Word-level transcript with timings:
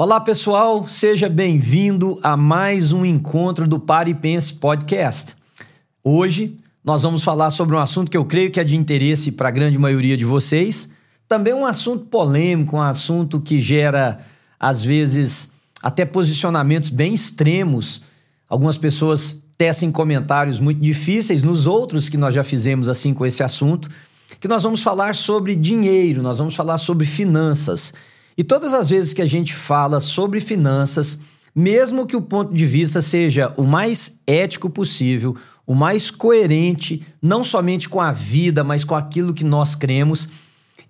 Olá 0.00 0.20
pessoal, 0.20 0.86
seja 0.86 1.28
bem-vindo 1.28 2.20
a 2.22 2.36
mais 2.36 2.92
um 2.92 3.04
encontro 3.04 3.66
do 3.66 3.80
Pare 3.80 4.12
e 4.12 4.14
Pense 4.14 4.52
Podcast. 4.52 5.34
Hoje 6.04 6.56
nós 6.84 7.02
vamos 7.02 7.24
falar 7.24 7.50
sobre 7.50 7.74
um 7.74 7.80
assunto 7.80 8.08
que 8.08 8.16
eu 8.16 8.24
creio 8.24 8.48
que 8.48 8.60
é 8.60 8.64
de 8.64 8.76
interesse 8.76 9.32
para 9.32 9.48
a 9.48 9.50
grande 9.50 9.76
maioria 9.76 10.16
de 10.16 10.24
vocês. 10.24 10.88
Também 11.26 11.52
um 11.52 11.66
assunto 11.66 12.04
polêmico, 12.04 12.76
um 12.76 12.80
assunto 12.80 13.40
que 13.40 13.60
gera, 13.60 14.20
às 14.56 14.84
vezes, 14.84 15.50
até 15.82 16.04
posicionamentos 16.04 16.90
bem 16.90 17.12
extremos. 17.12 18.00
Algumas 18.48 18.78
pessoas 18.78 19.42
tecem 19.58 19.90
comentários 19.90 20.60
muito 20.60 20.80
difíceis 20.80 21.42
nos 21.42 21.66
outros 21.66 22.08
que 22.08 22.16
nós 22.16 22.32
já 22.32 22.44
fizemos 22.44 22.88
assim 22.88 23.12
com 23.12 23.26
esse 23.26 23.42
assunto, 23.42 23.88
que 24.38 24.46
nós 24.46 24.62
vamos 24.62 24.80
falar 24.80 25.16
sobre 25.16 25.56
dinheiro, 25.56 26.22
nós 26.22 26.38
vamos 26.38 26.54
falar 26.54 26.78
sobre 26.78 27.04
finanças. 27.04 27.92
E 28.38 28.44
todas 28.44 28.72
as 28.72 28.88
vezes 28.88 29.12
que 29.12 29.20
a 29.20 29.26
gente 29.26 29.52
fala 29.52 29.98
sobre 29.98 30.38
finanças, 30.40 31.18
mesmo 31.52 32.06
que 32.06 32.14
o 32.14 32.22
ponto 32.22 32.54
de 32.54 32.64
vista 32.64 33.02
seja 33.02 33.52
o 33.56 33.64
mais 33.64 34.16
ético 34.24 34.70
possível, 34.70 35.36
o 35.66 35.74
mais 35.74 36.08
coerente, 36.08 37.04
não 37.20 37.42
somente 37.42 37.88
com 37.88 38.00
a 38.00 38.12
vida, 38.12 38.62
mas 38.62 38.84
com 38.84 38.94
aquilo 38.94 39.34
que 39.34 39.42
nós 39.42 39.74
cremos, 39.74 40.28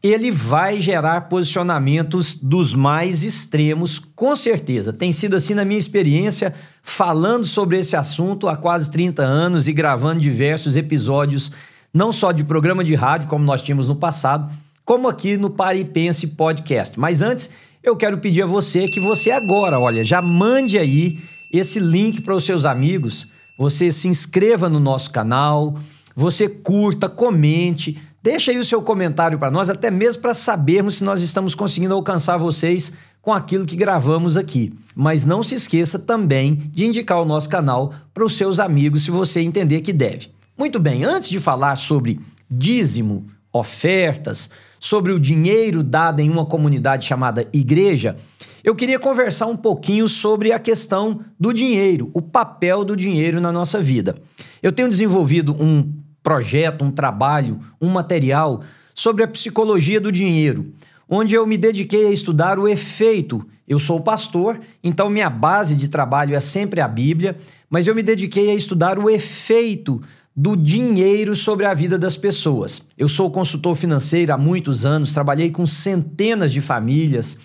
ele 0.03 0.31
vai 0.31 0.79
gerar 0.79 1.23
posicionamentos 1.23 2.35
dos 2.35 2.75
mais 2.75 3.25
extremos, 3.25 3.99
com 3.99 4.37
certeza. 4.37 4.93
Tem 4.93 5.11
sido 5.11 5.35
assim 5.35 5.55
na 5.55 5.65
minha 5.65 5.79
experiência, 5.79 6.55
falando 6.83 7.47
sobre 7.47 7.79
esse 7.79 7.97
assunto 7.97 8.47
há 8.47 8.59
quase 8.59 8.91
30 8.91 9.23
anos 9.23 9.67
e 9.67 9.73
gravando 9.73 10.21
diversos 10.21 10.77
episódios, 10.77 11.51
não 11.95 12.13
só 12.13 12.31
de 12.31 12.45
programa 12.45 12.85
de 12.85 12.95
rádio, 12.95 13.27
como 13.27 13.43
nós 13.43 13.63
tínhamos 13.63 13.89
no 13.89 13.97
passado, 13.97 14.53
como 14.89 15.07
aqui 15.07 15.37
no 15.37 15.51
Pare 15.51 15.81
e 15.81 15.85
Pense 15.85 16.27
Podcast. 16.29 16.99
Mas 16.99 17.21
antes, 17.21 17.51
eu 17.85 17.95
quero 17.95 18.17
pedir 18.17 18.45
a 18.45 18.47
você 18.47 18.87
que 18.87 18.99
você 18.99 19.31
agora, 19.31 19.79
olha, 19.79 20.03
já 20.03 20.23
mande 20.23 20.79
aí 20.79 21.19
esse 21.53 21.79
link 21.79 22.23
para 22.23 22.35
os 22.35 22.45
seus 22.45 22.65
amigos, 22.65 23.27
você 23.59 23.93
se 23.93 24.09
inscreva 24.09 24.67
no 24.67 24.81
nosso 24.81 25.11
canal, 25.11 25.77
você 26.17 26.49
curta, 26.49 27.07
comente, 27.07 28.01
deixa 28.23 28.51
aí 28.51 28.57
o 28.57 28.65
seu 28.65 28.81
comentário 28.81 29.39
para 29.39 29.51
nós, 29.51 29.69
até 29.69 29.91
mesmo 29.91 30.23
para 30.23 30.33
sabermos 30.33 30.95
se 30.95 31.05
nós 31.05 31.21
estamos 31.21 31.55
conseguindo 31.55 31.93
alcançar 31.93 32.39
vocês 32.39 32.91
com 33.21 33.35
aquilo 33.35 33.67
que 33.67 33.77
gravamos 33.77 34.39
aqui. 34.39 34.73
Mas 34.97 35.27
não 35.27 35.43
se 35.43 35.55
esqueça 35.55 35.99
também 35.99 36.55
de 36.55 36.87
indicar 36.87 37.21
o 37.21 37.27
nosso 37.27 37.51
canal 37.51 37.93
para 38.15 38.25
os 38.25 38.39
seus 38.39 38.59
amigos 38.59 39.03
se 39.03 39.11
você 39.11 39.41
entender 39.43 39.83
que 39.83 39.93
deve. 39.93 40.31
Muito 40.57 40.81
bem, 40.81 41.05
antes 41.05 41.29
de 41.29 41.39
falar 41.39 41.77
sobre 41.77 42.19
dízimo, 42.51 43.27
ofertas, 43.59 44.49
sobre 44.81 45.13
o 45.13 45.19
dinheiro 45.19 45.83
dado 45.83 46.21
em 46.21 46.31
uma 46.31 46.47
comunidade 46.47 47.05
chamada 47.05 47.47
igreja, 47.53 48.17
eu 48.63 48.75
queria 48.75 48.99
conversar 48.99 49.47
um 49.47 49.57
pouquinho 49.57 50.09
sobre 50.09 50.53
a 50.53 50.59
questão 50.59 51.21
do 51.39 51.53
dinheiro, 51.53 52.11
o 52.13 52.21
papel 52.21 52.85
do 52.85 52.97
dinheiro 52.97 53.41
na 53.41 53.53
nossa 53.53 53.81
vida. 53.81 54.17
Eu 54.63 54.73
tenho 54.73 54.89
desenvolvido 54.89 55.57
um 55.59 55.93
projeto, 56.23 56.85
um 56.85 56.91
trabalho, 56.91 57.61
um 57.81 57.89
material 57.89 58.63
sobre 58.95 59.23
a 59.23 59.29
psicologia 59.29 60.01
do 60.01 60.11
dinheiro, 60.11 60.73
onde 61.09 61.35
eu 61.35 61.47
me 61.47 61.57
dediquei 61.57 62.07
a 62.07 62.11
estudar 62.11 62.59
o 62.59 62.69
efeito. 62.69 63.47
Eu 63.67 63.79
sou 63.79 64.01
pastor, 64.01 64.61
então 64.83 65.09
minha 65.09 65.31
base 65.31 65.77
de 65.77 65.89
trabalho 65.89 66.35
é 66.35 66.41
sempre 66.41 66.81
a 66.81 66.89
Bíblia, 66.89 67.37
mas 67.71 67.87
eu 67.87 67.95
me 67.95 68.03
dediquei 68.03 68.51
a 68.51 68.55
estudar 68.55 68.99
o 68.99 69.09
efeito 69.09 70.03
do 70.41 70.57
dinheiro 70.57 71.35
sobre 71.35 71.67
a 71.67 71.75
vida 71.75 71.99
das 71.99 72.17
pessoas. 72.17 72.87
Eu 72.97 73.09
sou 73.09 73.29
consultor 73.29 73.75
financeiro 73.75 74.33
há 74.33 74.39
muitos 74.39 74.87
anos, 74.87 75.13
trabalhei 75.13 75.51
com 75.51 75.67
centenas 75.67 76.53
de 76.53 76.61
famílias 76.61 77.37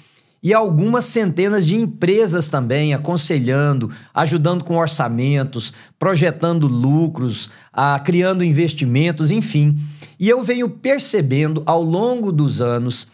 e 0.44 0.54
algumas 0.54 1.06
centenas 1.06 1.66
de 1.66 1.76
empresas 1.76 2.50
também, 2.50 2.94
aconselhando, 2.94 3.90
ajudando 4.14 4.64
com 4.64 4.78
orçamentos, 4.78 5.74
projetando 5.98 6.68
lucros, 6.68 7.50
a, 7.74 7.98
criando 7.98 8.44
investimentos, 8.44 9.32
enfim. 9.32 9.76
E 10.20 10.30
eu 10.30 10.44
venho 10.44 10.70
percebendo 10.70 11.64
ao 11.66 11.82
longo 11.82 12.32
dos 12.32 12.62
anos 12.62 13.08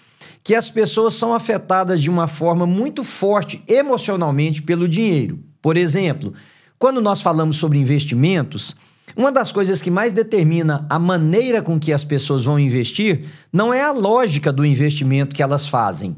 que 0.43 0.55
as 0.55 0.69
pessoas 0.69 1.13
são 1.13 1.33
afetadas 1.33 2.01
de 2.01 2.09
uma 2.09 2.27
forma 2.27 2.67
muito 2.67 3.01
forte 3.05 3.63
emocionalmente 3.65 4.61
pelo 4.61 4.89
dinheiro. 4.89 5.39
Por 5.61 5.77
exemplo, 5.77 6.33
quando 6.77 6.99
nós 6.99 7.21
falamos 7.21 7.55
sobre 7.55 7.79
investimentos, 7.79 8.75
uma 9.15 9.31
das 9.31 9.51
coisas 9.51 9.81
que 9.81 9.91
mais 9.91 10.11
determina 10.13 10.85
a 10.89 10.99
maneira 10.99 11.61
com 11.61 11.79
que 11.79 11.93
as 11.93 12.03
pessoas 12.03 12.43
vão 12.43 12.59
investir 12.59 13.25
não 13.51 13.73
é 13.73 13.81
a 13.81 13.91
lógica 13.91 14.51
do 14.51 14.65
investimento 14.65 15.35
que 15.35 15.43
elas 15.43 15.67
fazem, 15.67 16.15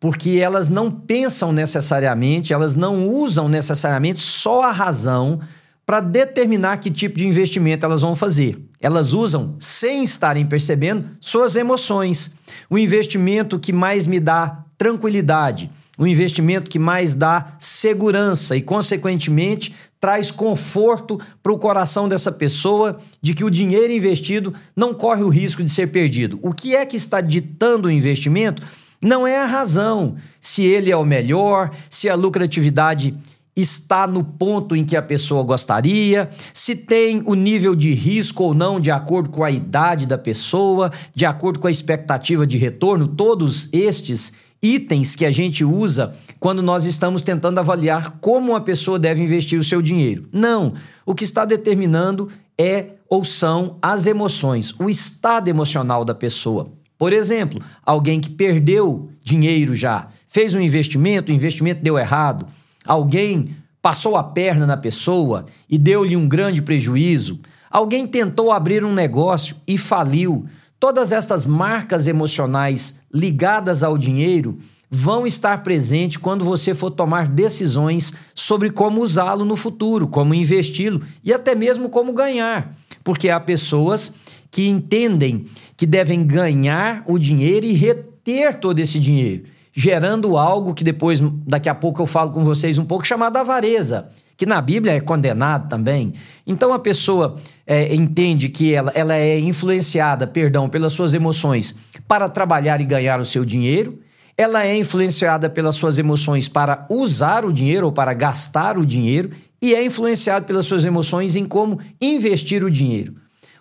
porque 0.00 0.38
elas 0.42 0.68
não 0.68 0.90
pensam 0.90 1.52
necessariamente, 1.52 2.52
elas 2.52 2.74
não 2.74 3.06
usam 3.06 3.48
necessariamente 3.48 4.20
só 4.20 4.62
a 4.62 4.72
razão 4.72 5.40
para 5.86 6.00
determinar 6.00 6.78
que 6.78 6.90
tipo 6.90 7.18
de 7.18 7.26
investimento 7.26 7.84
elas 7.84 8.00
vão 8.00 8.16
fazer. 8.16 8.58
Elas 8.80 9.12
usam, 9.12 9.54
sem 9.58 10.02
estarem 10.02 10.46
percebendo, 10.46 11.06
suas 11.20 11.56
emoções. 11.56 12.34
O 12.70 12.78
investimento 12.78 13.58
que 13.58 13.72
mais 13.72 14.06
me 14.06 14.18
dá 14.18 14.64
tranquilidade, 14.84 15.70
o 15.96 16.06
investimento 16.06 16.70
que 16.70 16.78
mais 16.78 17.14
dá 17.14 17.54
segurança 17.58 18.54
e, 18.54 18.60
consequentemente, 18.60 19.74
traz 19.98 20.30
conforto 20.30 21.18
para 21.42 21.50
o 21.50 21.58
coração 21.58 22.06
dessa 22.06 22.30
pessoa 22.30 22.98
de 23.22 23.32
que 23.32 23.44
o 23.44 23.50
dinheiro 23.50 23.90
investido 23.90 24.52
não 24.76 24.92
corre 24.92 25.22
o 25.22 25.30
risco 25.30 25.64
de 25.64 25.70
ser 25.70 25.86
perdido. 25.86 26.38
O 26.42 26.52
que 26.52 26.76
é 26.76 26.84
que 26.84 26.98
está 26.98 27.22
ditando 27.22 27.88
o 27.88 27.90
investimento? 27.90 28.62
Não 29.00 29.26
é 29.26 29.40
a 29.40 29.46
razão, 29.46 30.16
se 30.38 30.62
ele 30.62 30.90
é 30.90 30.96
o 30.96 31.04
melhor, 31.04 31.70
se 31.88 32.06
a 32.10 32.14
lucratividade 32.14 33.14
está 33.56 34.06
no 34.06 34.22
ponto 34.22 34.76
em 34.76 34.84
que 34.84 34.96
a 34.96 35.02
pessoa 35.02 35.42
gostaria, 35.44 36.28
se 36.52 36.74
tem 36.74 37.22
o 37.24 37.34
nível 37.34 37.74
de 37.74 37.94
risco 37.94 38.42
ou 38.42 38.52
não 38.52 38.78
de 38.78 38.90
acordo 38.90 39.30
com 39.30 39.44
a 39.44 39.50
idade 39.50 40.06
da 40.06 40.18
pessoa, 40.18 40.92
de 41.14 41.24
acordo 41.24 41.58
com 41.58 41.68
a 41.68 41.70
expectativa 41.70 42.46
de 42.46 42.58
retorno, 42.58 43.08
todos 43.08 43.68
estes 43.72 44.43
itens 44.64 45.14
que 45.14 45.26
a 45.26 45.30
gente 45.30 45.62
usa 45.62 46.14
quando 46.40 46.62
nós 46.62 46.86
estamos 46.86 47.20
tentando 47.20 47.58
avaliar 47.58 48.18
como 48.20 48.52
uma 48.52 48.60
pessoa 48.62 48.98
deve 48.98 49.22
investir 49.22 49.60
o 49.60 49.64
seu 49.64 49.82
dinheiro. 49.82 50.26
Não. 50.32 50.72
O 51.04 51.14
que 51.14 51.24
está 51.24 51.44
determinando 51.44 52.30
é 52.58 52.94
ou 53.08 53.24
são 53.24 53.76
as 53.82 54.06
emoções, 54.06 54.74
o 54.78 54.88
estado 54.88 55.48
emocional 55.48 56.04
da 56.04 56.14
pessoa. 56.14 56.72
Por 56.96 57.12
exemplo, 57.12 57.60
alguém 57.84 58.20
que 58.20 58.30
perdeu 58.30 59.10
dinheiro 59.22 59.74
já, 59.74 60.08
fez 60.26 60.54
um 60.54 60.60
investimento, 60.60 61.30
o 61.30 61.34
investimento 61.34 61.82
deu 61.82 61.98
errado, 61.98 62.46
alguém 62.86 63.54
passou 63.82 64.16
a 64.16 64.22
perna 64.22 64.66
na 64.66 64.76
pessoa 64.76 65.44
e 65.68 65.76
deu-lhe 65.76 66.16
um 66.16 66.26
grande 66.26 66.62
prejuízo, 66.62 67.38
alguém 67.70 68.06
tentou 68.06 68.50
abrir 68.50 68.82
um 68.82 68.94
negócio 68.94 69.56
e 69.68 69.76
faliu. 69.76 70.46
Todas 70.84 71.12
estas 71.12 71.46
marcas 71.46 72.06
emocionais 72.06 73.00
ligadas 73.10 73.82
ao 73.82 73.96
dinheiro 73.96 74.58
vão 74.90 75.26
estar 75.26 75.62
presentes 75.62 76.18
quando 76.18 76.44
você 76.44 76.74
for 76.74 76.90
tomar 76.90 77.26
decisões 77.26 78.12
sobre 78.34 78.68
como 78.68 79.00
usá-lo 79.00 79.46
no 79.46 79.56
futuro, 79.56 80.06
como 80.06 80.34
investi-lo 80.34 81.00
e 81.24 81.32
até 81.32 81.54
mesmo 81.54 81.88
como 81.88 82.12
ganhar. 82.12 82.76
Porque 83.02 83.30
há 83.30 83.40
pessoas 83.40 84.12
que 84.50 84.68
entendem 84.68 85.46
que 85.74 85.86
devem 85.86 86.22
ganhar 86.22 87.02
o 87.06 87.18
dinheiro 87.18 87.64
e 87.64 87.72
reter 87.72 88.56
todo 88.56 88.78
esse 88.78 89.00
dinheiro, 89.00 89.44
gerando 89.72 90.36
algo 90.36 90.74
que 90.74 90.84
depois, 90.84 91.18
daqui 91.46 91.70
a 91.70 91.74
pouco 91.74 92.02
eu 92.02 92.06
falo 92.06 92.30
com 92.30 92.44
vocês 92.44 92.76
um 92.76 92.84
pouco, 92.84 93.06
chamado 93.06 93.38
avareza 93.38 94.10
que 94.36 94.46
na 94.46 94.60
Bíblia 94.60 94.92
é 94.92 95.00
condenado 95.00 95.68
também. 95.68 96.14
Então 96.46 96.72
a 96.72 96.78
pessoa 96.78 97.36
é, 97.66 97.94
entende 97.94 98.48
que 98.48 98.74
ela, 98.74 98.90
ela 98.94 99.14
é 99.14 99.38
influenciada, 99.38 100.26
perdão, 100.26 100.68
pelas 100.68 100.92
suas 100.92 101.14
emoções 101.14 101.74
para 102.06 102.28
trabalhar 102.28 102.80
e 102.80 102.84
ganhar 102.84 103.20
o 103.20 103.24
seu 103.24 103.44
dinheiro. 103.44 104.00
Ela 104.36 104.66
é 104.66 104.76
influenciada 104.76 105.48
pelas 105.48 105.76
suas 105.76 105.98
emoções 105.98 106.48
para 106.48 106.86
usar 106.90 107.44
o 107.44 107.52
dinheiro 107.52 107.86
ou 107.86 107.92
para 107.92 108.12
gastar 108.12 108.76
o 108.76 108.84
dinheiro 108.84 109.30
e 109.62 109.74
é 109.74 109.84
influenciada 109.84 110.44
pelas 110.44 110.66
suas 110.66 110.84
emoções 110.84 111.36
em 111.36 111.44
como 111.44 111.78
investir 112.00 112.64
o 112.64 112.70
dinheiro. 112.70 113.14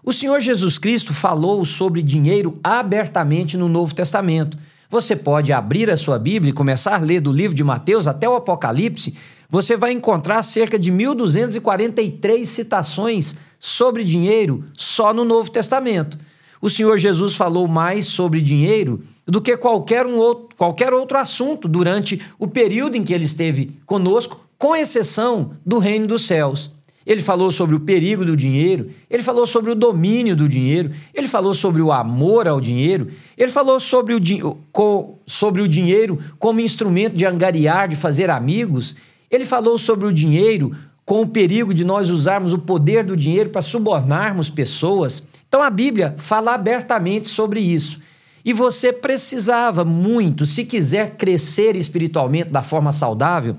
O 0.04 0.12
Senhor 0.12 0.42
Jesus 0.42 0.78
Cristo 0.78 1.14
falou 1.14 1.64
sobre 1.64 2.02
dinheiro 2.02 2.60
abertamente 2.62 3.56
no 3.56 3.70
Novo 3.70 3.96
Testamento. 3.96 4.58
Você 4.90 5.16
pode 5.16 5.54
abrir 5.54 5.90
a 5.90 5.96
sua 5.96 6.20
Bíblia 6.20 6.52
e 6.52 6.54
começar 6.54 6.96
a 6.96 7.00
ler 7.00 7.22
do 7.22 7.32
livro 7.32 7.56
de 7.56 7.64
Mateus 7.64 8.06
até 8.06 8.28
o 8.28 8.36
Apocalipse 8.36 9.16
você 9.54 9.78
vai 9.78 9.92
encontrar 9.92 10.42
cerca 10.42 10.80
de 10.80 10.92
1.243 10.92 12.44
citações 12.44 13.36
sobre 13.60 14.04
dinheiro 14.04 14.64
só 14.76 15.14
no 15.14 15.24
Novo 15.24 15.52
Testamento. 15.52 16.18
O 16.60 16.72
Senhor 16.72 16.98
Jesus 16.98 17.36
falou 17.36 17.68
mais 17.68 18.08
sobre 18.08 18.42
dinheiro 18.42 19.04
do 19.28 19.40
que 19.40 19.56
qualquer, 19.56 20.08
um 20.08 20.18
outro, 20.18 20.58
qualquer 20.58 20.92
outro 20.92 21.20
assunto 21.20 21.68
durante 21.68 22.20
o 22.40 22.48
período 22.48 22.96
em 22.96 23.04
que 23.04 23.14
ele 23.14 23.26
esteve 23.26 23.80
conosco, 23.86 24.44
com 24.58 24.76
exceção 24.76 25.52
do 25.64 25.78
reino 25.78 26.08
dos 26.08 26.24
céus. 26.24 26.72
ele 27.06 27.22
falou 27.22 27.52
sobre 27.52 27.76
o 27.76 27.82
perigo 27.82 28.26
do 28.26 28.36
dinheiro, 28.36 28.90
ele 29.08 29.22
falou 29.22 29.46
sobre 29.46 29.70
o 29.70 29.76
domínio 29.76 30.36
do 30.36 30.50
dinheiro, 30.50 30.90
ele 31.14 31.28
falou 31.28 31.54
sobre 31.54 31.80
o 31.80 31.92
amor 31.92 32.48
ao 32.48 32.60
dinheiro, 32.60 33.08
ele 33.38 33.52
falou 33.52 33.80
sobre 33.80 34.16
o, 34.16 35.18
sobre 35.28 35.62
o 35.62 35.68
dinheiro 35.68 36.20
como 36.40 36.60
instrumento 36.60 37.16
de 37.16 37.24
angariar, 37.24 37.88
de 37.88 37.96
fazer 37.96 38.32
amigos, 38.32 38.96
ele 39.34 39.46
falou 39.46 39.80
sobre 39.80 40.06
o 40.06 40.14
dinheiro 40.14 40.76
com 41.04 41.22
o 41.22 41.28
perigo 41.28 41.74
de 41.74 41.84
nós 41.84 42.12
usarmos 42.12 42.54
o 42.54 42.60
poder 42.60 43.04
do 43.04 43.18
dinheiro 43.18 43.50
para 43.50 43.64
subornarmos 43.64 44.48
pessoas. 44.48 45.24
Então 45.48 45.62
a 45.64 45.72
Bíblia 45.72 46.14
fala 46.20 46.54
abertamente 46.54 47.28
sobre 47.28 47.60
isso. 47.60 48.00
E 48.46 48.54
você 48.54 48.94
precisava 48.94 49.84
muito, 49.84 50.46
se 50.46 50.64
quiser 50.64 51.16
crescer 51.16 51.76
espiritualmente 51.76 52.52
da 52.52 52.62
forma 52.62 52.92
saudável, 52.92 53.56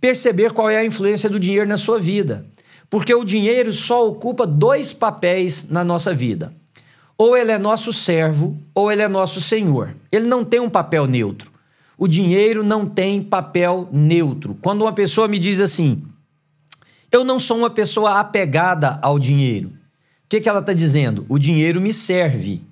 perceber 0.00 0.52
qual 0.52 0.70
é 0.70 0.76
a 0.76 0.84
influência 0.84 1.28
do 1.28 1.40
dinheiro 1.40 1.68
na 1.68 1.76
sua 1.76 1.98
vida. 1.98 2.46
Porque 2.88 3.12
o 3.12 3.24
dinheiro 3.24 3.72
só 3.72 4.06
ocupa 4.06 4.46
dois 4.46 4.92
papéis 4.92 5.68
na 5.68 5.82
nossa 5.82 6.14
vida. 6.14 6.52
Ou 7.16 7.36
ele 7.36 7.50
é 7.50 7.58
nosso 7.58 7.92
servo, 7.92 8.56
ou 8.72 8.92
ele 8.92 9.02
é 9.02 9.08
nosso 9.08 9.40
senhor. 9.40 9.94
Ele 10.12 10.28
não 10.28 10.44
tem 10.44 10.60
um 10.60 10.70
papel 10.70 11.06
neutro. 11.06 11.47
O 11.98 12.06
dinheiro 12.06 12.62
não 12.62 12.86
tem 12.86 13.20
papel 13.20 13.88
neutro. 13.90 14.56
Quando 14.62 14.82
uma 14.82 14.92
pessoa 14.92 15.26
me 15.26 15.36
diz 15.36 15.58
assim, 15.58 16.00
eu 17.10 17.24
não 17.24 17.40
sou 17.40 17.58
uma 17.58 17.70
pessoa 17.70 18.20
apegada 18.20 19.00
ao 19.02 19.18
dinheiro. 19.18 19.68
O 19.68 20.28
que, 20.28 20.40
que 20.40 20.48
ela 20.48 20.60
está 20.60 20.72
dizendo? 20.72 21.26
O 21.28 21.38
dinheiro 21.38 21.80
me 21.80 21.92
serve. 21.92 22.62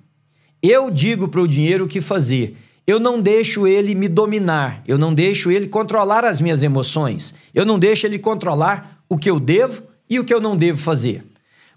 Eu 0.63 0.89
digo 0.89 1.27
para 1.27 1.41
o 1.41 1.47
dinheiro 1.47 1.83
o 1.83 1.87
que 1.87 1.99
fazer. 1.99 2.55
Eu 2.85 3.01
não 3.01 3.21
deixo 3.21 3.67
ele 3.67 3.93
me 3.93 4.07
dominar. 4.07 4.81
Eu 4.87 4.97
não 4.97 5.13
deixo 5.13 5.51
ele 5.51 5.67
controlar 5.67 6.23
as 6.23 6.39
minhas 6.39 6.63
emoções. 6.63 7.35
Eu 7.53 7.65
não 7.65 7.77
deixo 7.77 8.07
ele 8.07 8.17
controlar 8.17 9.03
o 9.09 9.17
que 9.17 9.29
eu 9.29 9.41
devo 9.41 9.83
e 10.09 10.19
o 10.19 10.23
que 10.23 10.33
eu 10.33 10.39
não 10.39 10.55
devo 10.55 10.77
fazer. 10.77 11.21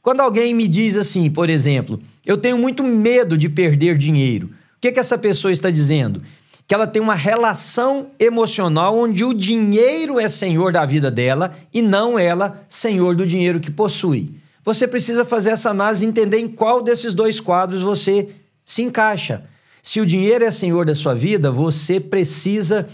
Quando 0.03 0.21
alguém 0.21 0.55
me 0.55 0.69
diz 0.69 0.97
assim, 0.97 1.29
por 1.29 1.51
exemplo, 1.51 2.01
eu 2.25 2.37
tenho 2.37 2.57
muito 2.57 2.85
medo 2.85 3.37
de 3.37 3.49
perder 3.49 3.99
dinheiro, 3.99 4.47
o 4.47 4.81
que, 4.81 4.93
que 4.93 5.01
essa 5.01 5.19
pessoa 5.19 5.53
está 5.53 5.69
dizendo? 5.69 6.23
Que 6.71 6.75
ela 6.75 6.87
tem 6.87 7.03
uma 7.03 7.17
relação 7.17 8.13
emocional 8.17 8.97
onde 8.97 9.25
o 9.25 9.35
dinheiro 9.35 10.21
é 10.21 10.29
senhor 10.29 10.73
da 10.73 10.87
vida 10.87 11.11
dela 11.11 11.53
e 11.75 11.83
não 11.83 12.17
ela 12.17 12.65
senhor 12.69 13.17
do 13.17 13.27
dinheiro 13.27 13.59
que 13.59 13.73
possui. 13.73 14.37
Você 14.65 14.87
precisa 14.87 15.25
fazer 15.25 15.51
essa 15.51 15.71
análise 15.71 16.07
e 16.07 16.09
entender 16.09 16.39
em 16.39 16.47
qual 16.47 16.81
desses 16.81 17.13
dois 17.13 17.41
quadros 17.41 17.83
você 17.83 18.29
se 18.65 18.83
encaixa. 18.83 19.43
Se 19.83 20.01
o 20.01 20.07
dinheiro 20.07 20.45
é 20.45 20.51
senhor 20.53 20.87
da 20.87 20.95
sua 20.95 21.13
vida, 21.13 21.51
você 21.51 21.99
precisa 21.99 22.87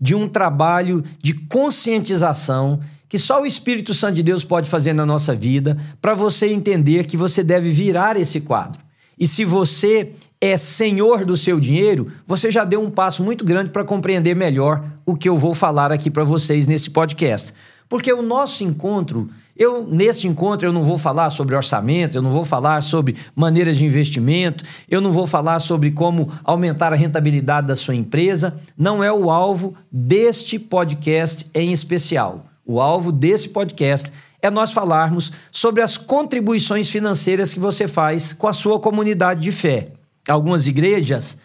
de 0.00 0.14
um 0.14 0.28
trabalho 0.28 1.02
de 1.20 1.34
conscientização 1.34 2.78
que 3.08 3.18
só 3.18 3.42
o 3.42 3.46
Espírito 3.46 3.92
Santo 3.92 4.14
de 4.14 4.22
Deus 4.22 4.44
pode 4.44 4.70
fazer 4.70 4.92
na 4.92 5.04
nossa 5.04 5.34
vida 5.34 5.76
para 6.00 6.14
você 6.14 6.46
entender 6.46 7.04
que 7.06 7.16
você 7.16 7.42
deve 7.42 7.72
virar 7.72 8.16
esse 8.16 8.40
quadro. 8.40 8.85
E 9.18 9.26
se 9.26 9.44
você 9.44 10.12
é 10.40 10.56
senhor 10.56 11.24
do 11.24 11.36
seu 11.36 11.58
dinheiro, 11.58 12.08
você 12.26 12.50
já 12.50 12.64
deu 12.64 12.82
um 12.82 12.90
passo 12.90 13.22
muito 13.22 13.44
grande 13.44 13.70
para 13.70 13.84
compreender 13.84 14.36
melhor 14.36 14.84
o 15.06 15.16
que 15.16 15.28
eu 15.28 15.38
vou 15.38 15.54
falar 15.54 15.90
aqui 15.90 16.10
para 16.10 16.24
vocês 16.24 16.66
nesse 16.66 16.90
podcast. 16.90 17.54
Porque 17.88 18.12
o 18.12 18.20
nosso 18.20 18.64
encontro, 18.64 19.30
eu 19.56 19.86
neste 19.86 20.26
encontro 20.26 20.66
eu 20.66 20.72
não 20.72 20.82
vou 20.82 20.98
falar 20.98 21.30
sobre 21.30 21.54
orçamento, 21.54 22.16
eu 22.16 22.22
não 22.22 22.30
vou 22.30 22.44
falar 22.44 22.82
sobre 22.82 23.14
maneiras 23.34 23.76
de 23.76 23.84
investimento, 23.84 24.64
eu 24.88 25.00
não 25.00 25.12
vou 25.12 25.26
falar 25.26 25.60
sobre 25.60 25.92
como 25.92 26.30
aumentar 26.42 26.92
a 26.92 26.96
rentabilidade 26.96 27.68
da 27.68 27.76
sua 27.76 27.94
empresa, 27.94 28.60
não 28.76 29.02
é 29.02 29.12
o 29.12 29.30
alvo 29.30 29.74
deste 29.90 30.58
podcast 30.58 31.46
em 31.54 31.72
especial. 31.72 32.46
O 32.64 32.80
alvo 32.80 33.12
desse 33.12 33.48
podcast 33.48 34.12
é 34.46 34.50
nós 34.50 34.72
falarmos 34.72 35.32
sobre 35.50 35.82
as 35.82 35.96
contribuições 35.96 36.88
financeiras 36.88 37.52
que 37.52 37.60
você 37.60 37.86
faz 37.86 38.32
com 38.32 38.48
a 38.48 38.52
sua 38.52 38.80
comunidade 38.80 39.40
de 39.40 39.52
fé. 39.52 39.88
Algumas 40.28 40.66
igrejas 40.66 41.38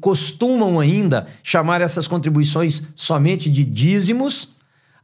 costumam 0.00 0.78
ainda 0.78 1.26
chamar 1.42 1.80
essas 1.80 2.06
contribuições 2.06 2.82
somente 2.94 3.50
de 3.50 3.64
dízimos, 3.64 4.50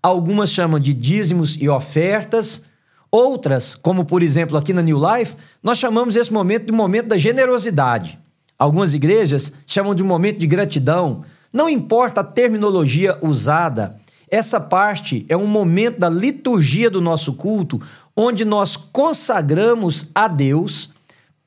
algumas 0.02 0.50
chamam 0.50 0.78
de 0.78 0.92
dízimos 0.92 1.56
e 1.60 1.68
ofertas, 1.68 2.62
outras, 3.10 3.74
como 3.74 4.04
por 4.04 4.22
exemplo 4.22 4.56
aqui 4.56 4.72
na 4.72 4.82
New 4.82 4.98
Life, 4.98 5.34
nós 5.62 5.78
chamamos 5.78 6.16
esse 6.16 6.32
momento 6.32 6.66
de 6.66 6.72
momento 6.72 7.08
da 7.08 7.16
generosidade. 7.16 8.18
Algumas 8.58 8.94
igrejas 8.94 9.52
chamam 9.66 9.94
de 9.94 10.02
momento 10.02 10.38
de 10.38 10.46
gratidão. 10.46 11.24
Não 11.50 11.68
importa 11.68 12.20
a 12.20 12.24
terminologia 12.24 13.16
usada, 13.22 13.98
essa 14.30 14.60
parte 14.60 15.26
é 15.28 15.36
um 15.36 15.46
momento 15.46 15.98
da 15.98 16.08
liturgia 16.08 16.88
do 16.88 17.00
nosso 17.00 17.34
culto 17.34 17.80
onde 18.16 18.44
nós 18.44 18.76
consagramos 18.76 20.06
a 20.14 20.28
Deus 20.28 20.90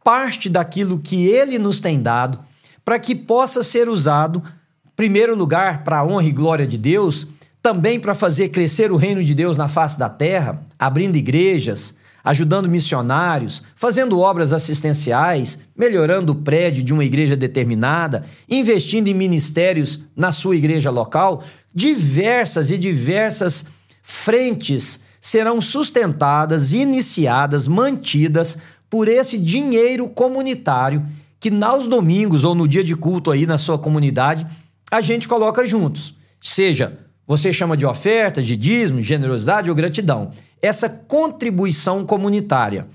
parte 0.04 0.50
daquilo 0.50 1.00
que 1.00 1.26
ele 1.26 1.58
nos 1.58 1.80
tem 1.80 2.02
dado 2.02 2.40
para 2.84 3.00
que 3.00 3.16
possa 3.16 3.64
ser 3.64 3.88
usado, 3.88 4.44
em 4.86 4.90
primeiro 4.96 5.36
lugar, 5.36 5.84
para 5.84 6.00
a 6.00 6.06
honra 6.06 6.26
e 6.26 6.32
glória 6.32 6.68
de 6.68 6.78
Deus, 6.78 7.26
também 7.62 7.98
para 8.00 8.14
fazer 8.14 8.50
crescer 8.50 8.92
o 8.92 8.98
reino 8.98 9.24
de 9.24 9.34
Deus 9.34 9.56
na 9.56 9.70
face 9.70 9.98
da 9.98 10.10
terra, 10.10 10.62
abrindo 10.78 11.16
igrejas, 11.16 11.96
ajudando 12.24 12.70
missionários, 12.70 13.64
fazendo 13.76 14.20
obras 14.20 14.52
assistenciais, 14.52 15.60
melhorando 15.78 16.34
o 16.34 16.36
prédio 16.36 16.84
de 16.84 16.94
uma 16.94 17.06
igreja 17.06 17.36
determinada, 17.36 18.26
investindo 18.50 19.08
em 19.08 19.14
ministérios 19.14 20.02
na 20.16 20.32
sua 20.32 20.56
igreja 20.56 20.90
local, 20.90 21.44
diversas 21.74 22.72
e 22.72 22.78
diversas 22.78 23.66
frentes 24.02 25.02
serão 25.20 25.62
sustentadas, 25.62 26.74
iniciadas, 26.74 27.68
mantidas 27.68 28.58
por 28.90 29.08
esse 29.08 29.38
dinheiro 29.38 30.10
comunitário 30.10 31.06
que 31.40 31.50
nos 31.50 31.88
domingos 31.88 32.44
ou 32.44 32.54
no 32.54 32.68
dia 32.68 32.84
de 32.84 32.96
culto 32.96 33.32
aí 33.32 33.46
na 33.46 33.58
sua 33.58 33.80
comunidade 33.80 34.46
a 34.92 35.02
gente 35.02 35.28
coloca 35.28 35.66
juntos. 35.66 36.14
Seja 36.42 37.00
você 37.26 37.54
chama 37.54 37.78
de 37.78 37.86
oferta, 37.86 38.42
de 38.42 38.56
dízimo, 38.56 39.00
generosidade 39.00 39.70
ou 39.70 39.76
gratidão. 39.76 40.32
Essa 40.62 40.90
contribuição 40.90 42.06
comunitária. 42.06 42.86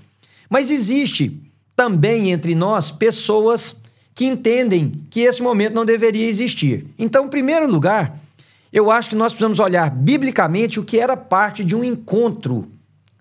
Mas 0.49 0.69
existe 0.71 1.39
também 1.75 2.31
entre 2.31 2.53
nós 2.53 2.91
pessoas 2.91 3.75
que 4.13 4.25
entendem 4.25 4.91
que 5.09 5.21
esse 5.21 5.41
momento 5.41 5.73
não 5.73 5.85
deveria 5.85 6.27
existir. 6.27 6.85
Então, 6.97 7.25
em 7.25 7.29
primeiro 7.29 7.69
lugar, 7.69 8.19
eu 8.71 8.91
acho 8.91 9.09
que 9.09 9.15
nós 9.15 9.33
precisamos 9.33 9.59
olhar 9.59 9.89
biblicamente 9.89 10.79
o 10.79 10.83
que 10.83 10.99
era 10.99 11.17
parte 11.17 11.63
de 11.63 11.75
um 11.75 11.83
encontro 11.83 12.71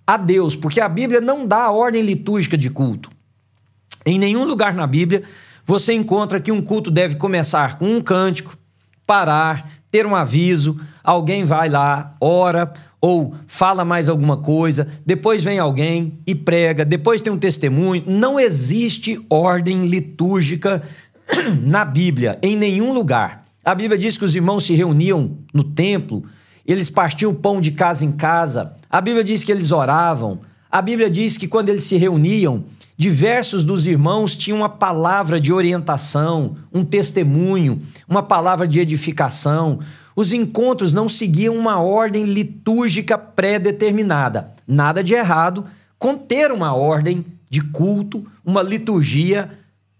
a 0.06 0.16
Deus, 0.16 0.56
porque 0.56 0.80
a 0.80 0.88
Bíblia 0.88 1.20
não 1.20 1.46
dá 1.46 1.70
ordem 1.70 2.02
litúrgica 2.02 2.56
de 2.56 2.70
culto. 2.70 3.10
Em 4.04 4.18
nenhum 4.18 4.44
lugar 4.44 4.74
na 4.74 4.86
Bíblia 4.86 5.22
você 5.64 5.92
encontra 5.92 6.40
que 6.40 6.50
um 6.50 6.62
culto 6.62 6.90
deve 6.90 7.16
começar 7.16 7.76
com 7.78 7.84
um 7.84 8.00
cântico, 8.00 8.56
parar, 9.06 9.70
ter 9.90 10.06
um 10.06 10.16
aviso, 10.16 10.80
alguém 11.04 11.44
vai 11.44 11.68
lá, 11.68 12.14
ora 12.20 12.72
ou 13.00 13.34
fala 13.46 13.84
mais 13.84 14.08
alguma 14.08 14.38
coisa, 14.38 14.88
depois 15.05 15.44
vem 15.44 15.58
alguém 15.58 16.19
e 16.26 16.34
prega, 16.34 16.84
depois 16.84 17.20
tem 17.20 17.32
um 17.32 17.38
testemunho. 17.38 18.02
Não 18.06 18.40
existe 18.40 19.24
ordem 19.31 19.86
litúrgica 19.86 20.82
na 21.62 21.84
Bíblia, 21.84 22.38
em 22.43 22.56
nenhum 22.56 22.93
lugar. 22.93 23.44
A 23.69 23.75
Bíblia 23.75 23.98
diz 23.98 24.17
que 24.17 24.25
os 24.25 24.34
irmãos 24.34 24.65
se 24.65 24.75
reuniam 24.75 25.37
no 25.53 25.63
templo, 25.63 26.25
eles 26.67 26.89
partiam 26.89 27.34
pão 27.34 27.60
de 27.60 27.72
casa 27.72 28.03
em 28.03 28.10
casa. 28.10 28.72
A 28.89 28.98
Bíblia 28.98 29.22
diz 29.22 29.44
que 29.44 29.53
eles 29.53 29.72
oravam. 29.72 30.41
A 30.70 30.81
Bíblia 30.81 31.10
diz 31.10 31.37
que 31.37 31.46
quando 31.46 31.69
eles 31.69 31.84
se 31.84 31.98
reuniam, 31.98 32.65
diversos 32.96 33.65
dos 33.65 33.87
irmãos 33.87 34.34
tinham 34.34 34.60
uma 34.60 34.70
palavra 34.70 35.39
de 35.39 35.53
orientação, 35.53 36.56
um 36.72 36.82
testemunho, 36.82 37.79
uma 38.08 38.22
palavra 38.22 38.67
de 38.67 38.81
edificação. 38.81 39.81
Os 40.17 40.32
encontros 40.32 40.94
não 40.94 41.06
seguiam 41.06 41.55
uma 41.55 41.79
ordem 41.79 42.25
litúrgica 42.25 43.19
pré-determinada. 43.19 44.51
Nada 44.67 45.05
de 45.05 45.13
errado 45.13 45.67
com 45.98 46.17
ter 46.17 46.51
uma 46.51 46.75
ordem 46.75 47.22
de 47.51 47.60
culto, 47.60 48.25
uma 48.43 48.63
liturgia 48.63 49.51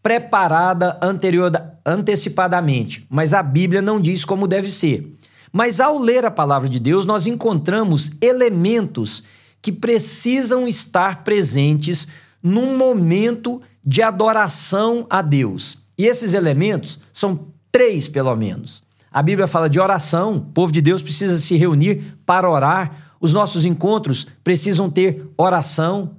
preparada 0.03 0.99
anterior, 1.03 1.51
antecipadamente, 1.88 3.07
mas 3.09 3.33
a 3.33 3.42
Bíblia 3.42 3.80
não 3.80 4.00
diz 4.00 4.25
como 4.25 4.47
deve 4.47 4.68
ser. 4.68 5.14
Mas 5.52 5.80
ao 5.80 5.99
ler 5.99 6.26
a 6.26 6.30
palavra 6.30 6.68
de 6.68 6.78
Deus, 6.78 7.07
nós 7.07 7.26
encontramos 7.26 8.12
elementos 8.21 9.25
que 9.62 9.73
precisam 9.73 10.68
estar 10.68 11.25
presentes 11.25 12.07
num 12.42 12.76
momento 12.76 13.61
de 13.85 14.02
adoração 14.02 15.07
a 15.09 15.23
Deus. 15.23 15.78
E 15.97 16.07
esses 16.07 16.35
elementos 16.35 17.00
são 17.12 17.49
três, 17.73 18.07
pelo 18.07 18.35
menos. 18.37 18.83
A 19.11 19.23
Bíblia 19.23 19.47
fala 19.47 19.68
de 19.68 19.80
oração, 19.80 20.37
o 20.37 20.40
povo 20.40 20.73
de 20.73 20.80
Deus 20.80 21.02
precisa 21.02 21.38
se 21.38 21.57
reunir 21.57 22.18
para 22.26 22.49
orar, 22.49 23.14
os 23.21 23.33
nossos 23.33 23.64
encontros 23.64 24.26
precisam 24.45 24.90
ter 24.90 25.26
oração. 25.37 26.16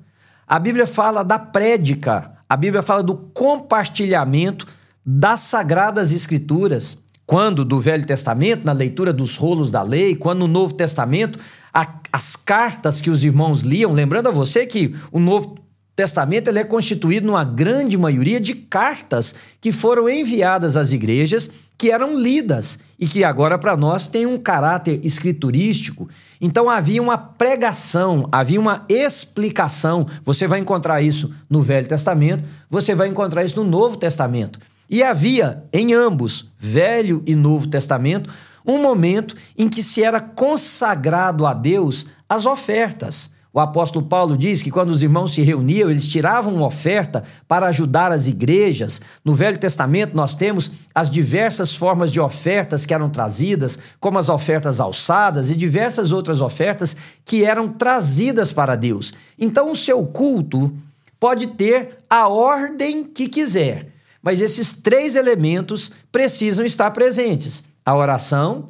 A 0.47 0.59
Bíblia 0.59 0.87
fala 0.87 1.23
da 1.23 1.39
prédica, 1.39 2.31
a 2.49 2.57
Bíblia 2.57 2.81
fala 2.81 3.03
do 3.03 3.15
compartilhamento 3.15 4.65
das 5.05 5.41
sagradas 5.41 6.11
escrituras. 6.11 6.97
quando 7.25 7.63
do 7.63 7.79
Velho 7.79 8.07
Testamento, 8.07 8.65
na 8.65 8.71
leitura 8.71 9.13
dos 9.13 9.35
rolos 9.35 9.69
da 9.69 9.83
lei, 9.83 10.15
quando 10.15 10.39
no 10.39 10.47
Novo 10.47 10.73
Testamento, 10.73 11.37
a, 11.71 11.87
as 12.11 12.35
cartas 12.35 13.01
que 13.01 13.09
os 13.11 13.23
irmãos 13.23 13.61
liam, 13.61 13.93
lembrando 13.93 14.29
a 14.29 14.31
você 14.31 14.65
que 14.65 14.95
o 15.11 15.19
Novo 15.19 15.59
Testamento 15.95 16.47
ele 16.47 16.59
é 16.59 16.63
constituído 16.63 17.27
numa 17.27 17.43
grande 17.43 17.97
maioria 17.97 18.39
de 18.39 18.55
cartas 18.55 19.35
que 19.59 19.71
foram 19.71 20.09
enviadas 20.09 20.77
às 20.77 20.93
igrejas, 20.93 21.49
que 21.77 21.91
eram 21.91 22.17
lidas 22.17 22.79
e 22.97 23.05
que 23.05 23.23
agora 23.23 23.59
para 23.59 23.77
nós 23.77 24.07
têm 24.07 24.25
um 24.25 24.37
caráter 24.37 24.99
escriturístico. 25.03 26.09
Então 26.39 26.69
havia 26.69 27.01
uma 27.01 27.17
pregação, 27.17 28.27
havia 28.31 28.59
uma 28.59 28.85
explicação. 28.87 30.07
Você 30.23 30.47
vai 30.47 30.59
encontrar 30.59 31.01
isso 31.01 31.33
no 31.49 31.61
Velho 31.61 31.87
Testamento, 31.87 32.43
você 32.69 32.95
vai 32.95 33.07
encontrar 33.09 33.43
isso 33.43 33.61
no 33.61 33.69
Novo 33.69 33.97
Testamento. 33.97 34.59
E 34.89 35.03
havia 35.03 35.63
em 35.71 35.93
ambos, 35.93 36.51
Velho 36.57 37.21
e 37.25 37.35
Novo 37.35 37.67
Testamento, 37.67 38.29
um 38.65 38.81
momento 38.81 39.35
em 39.57 39.69
que 39.69 39.83
se 39.83 40.03
era 40.03 40.19
consagrado 40.19 41.45
a 41.45 41.53
Deus 41.53 42.07
as 42.27 42.45
ofertas. 42.45 43.31
O 43.51 43.59
apóstolo 43.59 44.05
Paulo 44.05 44.37
diz 44.37 44.61
que 44.61 44.69
quando 44.69 44.91
os 44.91 45.01
irmãos 45.01 45.33
se 45.33 45.41
reuniam, 45.41 45.89
eles 45.89 46.07
tiravam 46.07 46.53
uma 46.53 46.67
oferta 46.67 47.23
para 47.47 47.65
ajudar 47.67 48.11
as 48.11 48.27
igrejas. 48.27 49.01
No 49.25 49.33
Velho 49.33 49.57
Testamento, 49.57 50.15
nós 50.15 50.35
temos 50.35 50.71
as 50.93 51.09
diversas 51.09 51.75
formas 51.75 52.11
de 52.11 52.19
ofertas 52.19 52.85
que 52.85 52.93
eram 52.93 53.09
trazidas, 53.09 53.79
como 53.99 54.19
as 54.19 54.29
ofertas 54.29 54.79
alçadas 54.79 55.49
e 55.49 55.55
diversas 55.55 56.11
outras 56.11 56.41
ofertas 56.41 56.95
que 57.25 57.43
eram 57.43 57.67
trazidas 57.69 58.53
para 58.53 58.75
Deus. 58.75 59.13
Então, 59.37 59.71
o 59.71 59.75
seu 59.75 60.05
culto 60.05 60.71
pode 61.19 61.47
ter 61.47 61.97
a 62.07 62.27
ordem 62.27 63.03
que 63.03 63.27
quiser, 63.27 63.88
mas 64.21 64.41
esses 64.41 64.73
três 64.73 65.15
elementos 65.15 65.91
precisam 66.11 66.65
estar 66.65 66.91
presentes: 66.91 67.63
a 67.85 67.95
oração, 67.95 68.65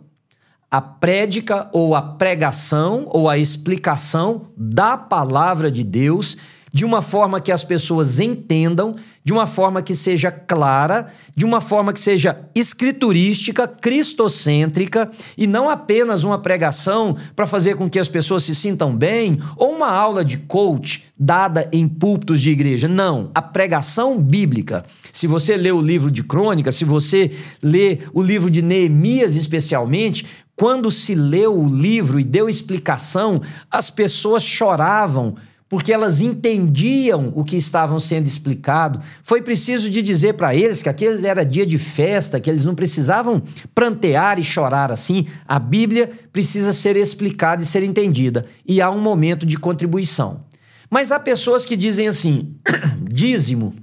a 0.69 0.79
prédica 0.79 1.69
ou 1.73 1.95
a 1.95 2.01
pregação 2.01 3.05
ou 3.09 3.27
a 3.27 3.37
explicação 3.37 4.47
da 4.55 4.97
palavra 4.97 5.71
de 5.71 5.83
Deus 5.83 6.37
de 6.71 6.85
uma 6.85 7.01
forma 7.01 7.41
que 7.41 7.51
as 7.51 7.63
pessoas 7.63 8.19
entendam, 8.19 8.95
de 9.23 9.33
uma 9.33 9.47
forma 9.47 9.81
que 9.81 9.95
seja 9.95 10.31
clara, 10.31 11.11
de 11.35 11.45
uma 11.45 11.61
forma 11.61 11.93
que 11.93 11.99
seja 11.99 12.39
escriturística, 12.55 13.67
cristocêntrica 13.67 15.09
e 15.37 15.45
não 15.45 15.69
apenas 15.69 16.23
uma 16.23 16.39
pregação 16.39 17.15
para 17.35 17.47
fazer 17.47 17.75
com 17.75 17.89
que 17.89 17.99
as 17.99 18.07
pessoas 18.07 18.43
se 18.43 18.55
sintam 18.55 18.95
bem 18.95 19.39
ou 19.55 19.75
uma 19.75 19.89
aula 19.89 20.23
de 20.23 20.37
coach 20.37 21.05
dada 21.17 21.67
em 21.71 21.87
púlpitos 21.87 22.41
de 22.41 22.51
igreja. 22.51 22.87
Não, 22.87 23.29
a 23.33 23.41
pregação 23.41 24.19
bíblica. 24.19 24.83
Se 25.11 25.27
você 25.27 25.57
lê 25.57 25.71
o 25.71 25.81
livro 25.81 26.09
de 26.09 26.23
Crônicas, 26.23 26.75
se 26.75 26.85
você 26.85 27.31
lê 27.61 27.99
o 28.13 28.21
livro 28.21 28.49
de 28.49 28.61
Neemias 28.61 29.35
especialmente, 29.35 30.25
quando 30.55 30.91
se 30.91 31.15
leu 31.15 31.57
o 31.57 31.69
livro 31.69 32.19
e 32.19 32.23
deu 32.23 32.49
explicação, 32.49 33.41
as 33.71 33.89
pessoas 33.89 34.43
choravam 34.43 35.35
porque 35.69 35.93
elas 35.93 36.19
entendiam 36.19 37.31
o 37.35 37.43
que 37.43 37.55
estavam 37.55 37.99
sendo 37.99 38.25
explicado. 38.25 38.99
Foi 39.21 39.39
preciso 39.39 39.87
de 39.89 40.01
dizer 40.01 40.33
para 40.33 40.55
eles 40.55 40.81
que 40.81 40.89
aquele 40.89 41.25
era 41.25 41.45
dia 41.45 41.65
de 41.65 41.77
festa, 41.77 42.39
que 42.39 42.49
eles 42.49 42.65
não 42.65 42.73
precisavam 42.73 43.41
prantear 43.75 44.39
e 44.39 44.43
chorar 44.43 44.91
assim. 44.91 45.27
A 45.47 45.59
Bíblia 45.59 46.09
precisa 46.33 46.73
ser 46.73 46.97
explicada 46.97 47.61
e 47.61 47.65
ser 47.67 47.83
entendida, 47.83 48.47
e 48.67 48.81
há 48.81 48.89
um 48.89 48.99
momento 48.99 49.45
de 49.45 49.57
contribuição. 49.57 50.43
Mas 50.89 51.11
há 51.11 51.19
pessoas 51.19 51.65
que 51.65 51.77
dizem 51.77 52.07
assim: 52.07 52.55
dízimo 53.07 53.75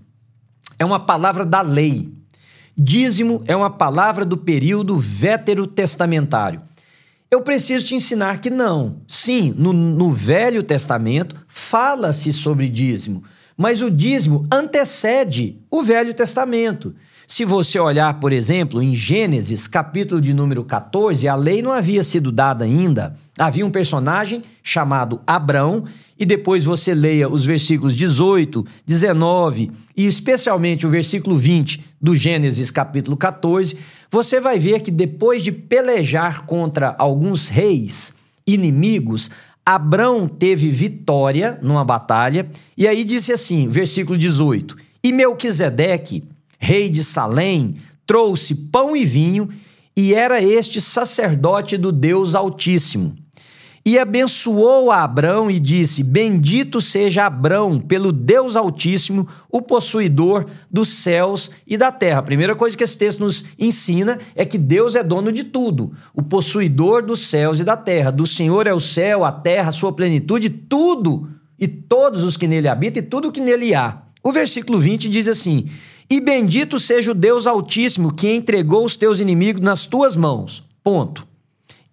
é 0.76 0.84
uma 0.84 0.98
palavra 0.98 1.46
da 1.46 1.62
lei. 1.62 2.12
Dízimo 2.76 3.42
é 3.46 3.56
uma 3.56 3.70
palavra 3.70 4.24
do 4.24 4.36
período 4.36 4.98
veterotestamentário. 4.98 6.60
Eu 7.28 7.42
preciso 7.42 7.84
te 7.84 7.94
ensinar 7.94 8.40
que 8.40 8.50
não. 8.50 9.00
Sim, 9.08 9.52
no, 9.56 9.72
no 9.72 10.12
Velho 10.12 10.62
Testamento 10.62 11.34
fala-se 11.48 12.32
sobre 12.32 12.68
dízimo, 12.68 13.24
mas 13.56 13.82
o 13.82 13.90
dízimo 13.90 14.46
antecede 14.52 15.58
o 15.68 15.82
Velho 15.82 16.14
Testamento. 16.14 16.94
Se 17.26 17.44
você 17.44 17.80
olhar, 17.80 18.20
por 18.20 18.32
exemplo, 18.32 18.80
em 18.80 18.94
Gênesis, 18.94 19.66
capítulo 19.66 20.20
de 20.20 20.32
número 20.32 20.62
14, 20.62 21.26
a 21.26 21.34
lei 21.34 21.60
não 21.60 21.72
havia 21.72 22.04
sido 22.04 22.30
dada 22.30 22.64
ainda. 22.64 23.16
Havia 23.36 23.66
um 23.66 23.70
personagem 23.70 24.44
chamado 24.62 25.20
Abrão, 25.26 25.84
e 26.18 26.24
depois 26.24 26.64
você 26.64 26.94
leia 26.94 27.28
os 27.28 27.44
versículos 27.44 27.96
18, 27.96 28.64
19 28.86 29.70
e 29.96 30.06
especialmente 30.06 30.86
o 30.86 30.90
versículo 30.90 31.36
20 31.36 31.84
do 32.00 32.14
Gênesis, 32.14 32.70
capítulo 32.70 33.16
14, 33.16 33.76
você 34.10 34.40
vai 34.40 34.58
ver 34.58 34.80
que 34.80 34.90
depois 34.90 35.42
de 35.42 35.52
pelejar 35.52 36.44
contra 36.46 36.94
alguns 36.98 37.48
reis 37.48 38.14
inimigos, 38.46 39.30
Abrão 39.64 40.28
teve 40.28 40.68
vitória 40.68 41.58
numa 41.60 41.84
batalha, 41.84 42.48
e 42.76 42.86
aí 42.86 43.02
disse 43.02 43.32
assim, 43.32 43.68
versículo 43.68 44.16
18: 44.16 44.76
E 45.02 45.12
Melquisedeque, 45.12 46.22
rei 46.58 46.88
de 46.88 47.02
Salém, 47.02 47.74
trouxe 48.06 48.54
pão 48.54 48.96
e 48.96 49.04
vinho, 49.04 49.48
e 49.96 50.14
era 50.14 50.40
este 50.40 50.80
sacerdote 50.80 51.76
do 51.76 51.90
Deus 51.90 52.36
Altíssimo. 52.36 53.16
E 53.86 54.00
abençoou 54.00 54.90
a 54.90 55.04
Abrão 55.04 55.48
e 55.48 55.60
disse: 55.60 56.02
Bendito 56.02 56.80
seja 56.80 57.24
Abrão 57.24 57.78
pelo 57.78 58.12
Deus 58.12 58.56
Altíssimo, 58.56 59.28
o 59.48 59.62
possuidor 59.62 60.44
dos 60.68 60.88
céus 60.88 61.52
e 61.64 61.78
da 61.78 61.92
terra. 61.92 62.18
A 62.18 62.24
primeira 62.24 62.56
coisa 62.56 62.76
que 62.76 62.82
esse 62.82 62.98
texto 62.98 63.20
nos 63.20 63.44
ensina 63.56 64.18
é 64.34 64.44
que 64.44 64.58
Deus 64.58 64.96
é 64.96 65.04
dono 65.04 65.30
de 65.30 65.44
tudo, 65.44 65.92
o 66.12 66.20
possuidor 66.20 67.00
dos 67.00 67.28
céus 67.28 67.60
e 67.60 67.64
da 67.64 67.76
terra. 67.76 68.10
Do 68.10 68.26
Senhor 68.26 68.66
é 68.66 68.74
o 68.74 68.80
céu, 68.80 69.24
a 69.24 69.30
terra, 69.30 69.68
a 69.68 69.72
sua 69.72 69.92
plenitude, 69.92 70.50
tudo 70.50 71.30
e 71.56 71.68
todos 71.68 72.24
os 72.24 72.36
que 72.36 72.48
nele 72.48 72.66
habitam 72.66 73.00
e 73.00 73.06
tudo 73.06 73.30
que 73.30 73.40
nele 73.40 73.72
há. 73.72 74.02
O 74.20 74.32
versículo 74.32 74.80
20 74.80 75.08
diz 75.08 75.28
assim: 75.28 75.66
E 76.10 76.20
bendito 76.20 76.76
seja 76.80 77.12
o 77.12 77.14
Deus 77.14 77.46
Altíssimo 77.46 78.12
que 78.12 78.34
entregou 78.34 78.84
os 78.84 78.96
teus 78.96 79.20
inimigos 79.20 79.62
nas 79.62 79.86
tuas 79.86 80.16
mãos. 80.16 80.64
Ponto. 80.82 81.24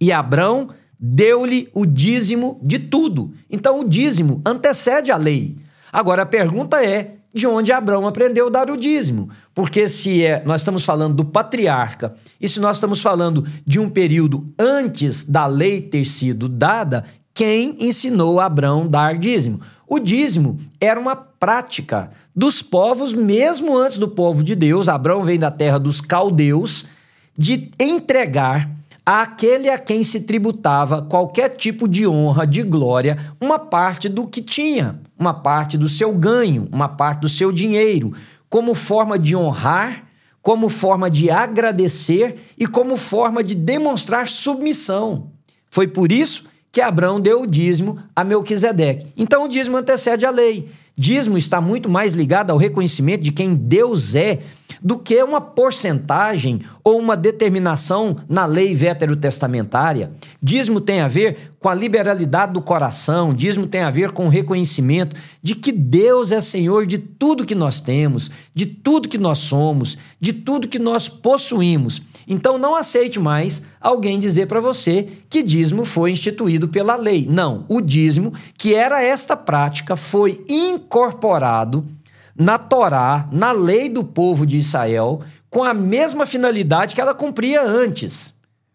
E 0.02 0.12
Abrão 0.12 0.70
deu-lhe 1.06 1.68
o 1.74 1.86
dízimo 1.86 2.58
de 2.64 2.80
tudo. 2.80 3.34
Então 3.52 3.82
o 3.82 3.84
dízimo 3.84 4.42
antecede 4.46 5.12
a 5.12 5.18
lei. 5.18 5.58
Agora 5.92 6.22
a 6.22 6.26
pergunta 6.26 6.82
é: 6.82 7.16
de 7.34 7.46
onde 7.46 7.74
Abraão 7.74 8.08
aprendeu 8.08 8.48
a 8.48 8.50
dar 8.50 8.72
o 8.72 8.78
dízimo? 8.78 9.30
Porque 9.54 9.90
se 9.90 10.26
é, 10.26 10.42
nós 10.46 10.62
estamos 10.62 10.86
falando 10.86 11.16
do 11.16 11.26
patriarca, 11.26 12.14
e 12.40 12.48
se 12.48 12.62
nós 12.62 12.78
estamos 12.78 13.02
falando 13.02 13.46
de 13.68 13.82
um 13.82 13.90
período 13.90 14.48
antes 14.58 15.26
da 15.26 15.46
lei 15.46 15.82
ter 15.82 16.06
sido 16.06 16.48
dada, 16.48 17.04
quem 17.34 17.76
ensinou 17.80 18.40
Abraão 18.40 18.84
a 18.84 18.88
dar 18.88 19.18
dízimo? 19.18 19.60
O 19.86 20.00
dízimo 20.00 20.58
era 20.80 20.98
uma 20.98 21.18
prática 21.18 22.12
dos 22.34 22.62
povos, 22.62 23.14
mesmo 23.14 23.78
antes 23.78 23.98
do 23.98 24.08
povo 24.08 24.42
de 24.42 24.56
Deus. 24.56 24.88
Abraão 24.88 25.24
vem 25.24 25.38
da 25.38 25.52
terra 25.52 25.78
dos 25.78 26.00
caldeus, 26.00 26.86
de 27.38 27.72
entregar 27.80 28.70
àquele 29.06 29.70
a 29.70 29.78
quem 29.78 30.04
se 30.04 30.22
tributava 30.22 31.02
qualquer 31.02 31.50
tipo 31.50 31.88
de 31.88 32.08
honra, 32.08 32.48
de 32.48 32.64
glória, 32.64 33.18
uma 33.40 33.60
parte 33.60 34.08
do 34.08 34.28
que 34.28 34.42
tinha, 34.42 35.00
uma 35.18 35.34
parte 35.34 35.78
do 35.78 35.88
seu 35.88 36.14
ganho, 36.14 36.68
uma 36.72 36.88
parte 36.88 37.22
do 37.22 37.30
seu 37.30 37.52
dinheiro, 37.52 38.14
como 38.50 38.74
forma 38.74 39.20
de 39.20 39.36
honrar, 39.36 40.06
como 40.42 40.70
forma 40.70 41.10
de 41.10 41.30
agradecer 41.32 42.36
e 42.58 42.68
como 42.68 42.98
forma 42.98 43.44
de 43.44 43.56
demonstrar 43.56 44.28
submissão. 44.28 45.32
Foi 45.70 45.88
por 45.88 46.12
isso 46.12 46.46
que 46.72 46.82
Abraão 46.82 47.20
deu 47.20 47.44
o 47.44 47.48
dízimo 47.48 48.00
a 48.16 48.24
Melquisedeque. 48.24 49.08
Então 49.16 49.46
o 49.46 49.48
dízimo 49.48 49.78
antecede 49.78 50.26
a 50.26 50.30
lei. 50.30 50.70
Dízimo 50.96 51.38
está 51.38 51.60
muito 51.60 51.90
mais 51.90 52.14
ligado 52.14 52.52
ao 52.52 52.58
reconhecimento 52.58 53.24
de 53.24 53.32
quem 53.32 53.56
Deus 53.56 54.16
é 54.16 54.40
do 54.84 54.98
que 54.98 55.24
uma 55.24 55.40
porcentagem 55.40 56.60
ou 56.84 57.00
uma 57.00 57.16
determinação 57.16 58.18
na 58.28 58.46
lei 58.46 58.76
veterotestamentária. 58.76 60.12
Dízimo 60.42 60.82
tem 60.82 61.00
a 61.00 61.08
ver 61.08 61.54
com 61.60 61.70
a 61.70 61.74
liberalidade 61.74 62.52
do 62.52 62.62
coração, 62.62 63.34
dízimo 63.34 63.66
tem 63.66 63.82
a 63.82 63.90
ver 63.90 64.12
com 64.12 64.26
o 64.26 64.30
reconhecimento 64.30 65.16
de 65.42 65.56
que 65.56 65.72
Deus 65.72 66.34
é 66.34 66.42
Senhor 66.42 66.86
de 66.86 66.98
tudo 66.98 67.46
que 67.46 67.56
nós 67.56 67.80
temos, 67.80 68.30
de 68.54 68.66
tudo 68.66 69.08
que 69.08 69.18
nós 69.18 69.38
somos, 69.38 69.98
de 70.20 70.34
tudo 70.34 70.68
que 70.68 70.80
nós 70.80 71.08
possuímos. 71.08 72.02
Então 72.28 72.58
não 72.58 72.76
aceite 72.76 73.20
mais 73.20 73.64
alguém 73.80 74.20
dizer 74.20 74.48
para 74.48 74.60
você 74.60 75.08
que 75.30 75.42
dízimo 75.42 75.86
foi 75.86 76.12
instituído 76.12 76.68
pela 76.68 76.98
lei. 76.98 77.26
Não, 77.30 77.66
o 77.70 77.80
dízimo, 77.80 78.34
que 78.58 78.76
era 78.76 79.02
esta 79.02 79.38
prática, 79.38 79.96
foi 79.96 80.44
incorporado 80.50 81.86
na 82.36 82.58
Torá, 82.58 83.28
na 83.32 83.52
lei 83.52 83.90
do 83.90 84.04
povo 84.04 84.46
de 84.46 84.58
Israel, 84.58 85.22
com 85.50 85.64
a 85.64 85.74
mesma 85.74 86.26
finalidade 86.26 86.96
que 86.96 87.02
ela 87.02 87.14
cumpria 87.14 87.62
antes, 87.62 88.34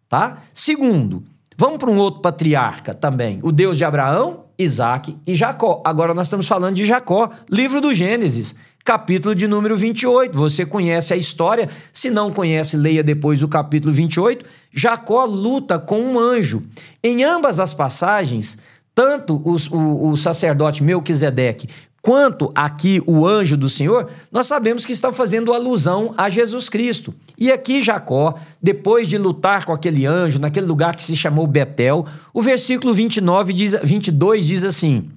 tá? 0.09 0.39
Segundo, 0.55 1.25
vamos 1.57 1.79
para 1.79 1.91
um 1.91 1.99
outro 1.99 2.21
patriarca 2.21 2.95
também, 2.95 3.41
o 3.43 3.51
Deus 3.51 3.77
de 3.77 3.85
Abraão, 3.85 4.45
Isaac 4.59 5.17
e 5.27 5.35
Jacó. 5.35 5.83
Agora 5.85 6.15
nós 6.15 6.27
estamos 6.27 6.47
falando 6.47 6.77
de 6.77 6.85
Jacó, 6.85 7.31
livro 7.51 7.81
do 7.81 7.95
Gênesis, 7.95 8.55
capítulo 8.85 9.35
de 9.35 9.47
número 9.47 9.77
28. 9.77 10.37
Você 10.37 10.65
conhece 10.65 11.13
a 11.13 11.17
história, 11.17 11.69
se 11.93 12.11
não 12.11 12.33
conhece, 12.33 12.77
leia 12.77 13.03
depois 13.03 13.43
o 13.43 13.49
capítulo 13.49 13.93
28. 13.93 14.45
Jacó 14.73 15.25
luta 15.25 15.79
com 15.79 16.01
um 16.01 16.19
anjo. 16.19 16.65
Em 17.03 17.23
ambas 17.23 17.61
as 17.61 17.73
passagens, 17.75 18.59
tanto 18.95 19.37
o, 19.45 19.57
o, 19.77 20.11
o 20.11 20.17
sacerdote 20.17 20.83
Melquisedeque 20.83 21.69
quanto 22.09 22.51
aqui 22.55 23.03
o 23.07 23.27
anjo 23.27 23.55
do 23.55 23.69
Senhor, 23.69 24.09
nós 24.33 24.47
sabemos 24.47 24.87
que 24.87 24.93
está 24.93 25.13
fazendo 25.13 25.53
alusão 25.53 26.15
a 26.17 26.31
Jesus 26.31 26.71
Cristo. 26.71 27.15
E 27.37 27.53
aqui 27.53 27.83
Jacó, 27.83 28.35
depois 28.63 29.11
de 29.11 29.19
lutar 29.19 29.67
com 29.67 29.75
aquele 29.75 30.07
anjo, 30.07 30.39
naquele 30.39 30.65
lugar 30.65 30.97
que 30.97 31.05
se 31.05 31.15
chamou 31.15 31.47
Betel, 31.47 32.07
o 32.33 32.41
versículo 32.41 32.95
29 32.95 33.53
diz, 33.53 33.77
22 33.83 34.47
diz 34.47 34.65
assim: 34.65 35.11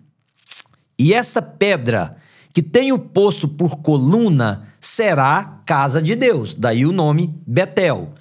E 0.99 1.13
esta 1.13 1.41
pedra 1.41 2.17
que 2.51 2.61
tenho 2.61 2.99
posto 2.99 3.47
por 3.47 3.77
coluna 3.77 4.67
será 4.77 5.61
casa 5.65 6.01
de 6.01 6.13
Deus, 6.13 6.53
daí 6.53 6.85
o 6.85 6.91
nome 6.91 7.33
Betel. 7.47 8.11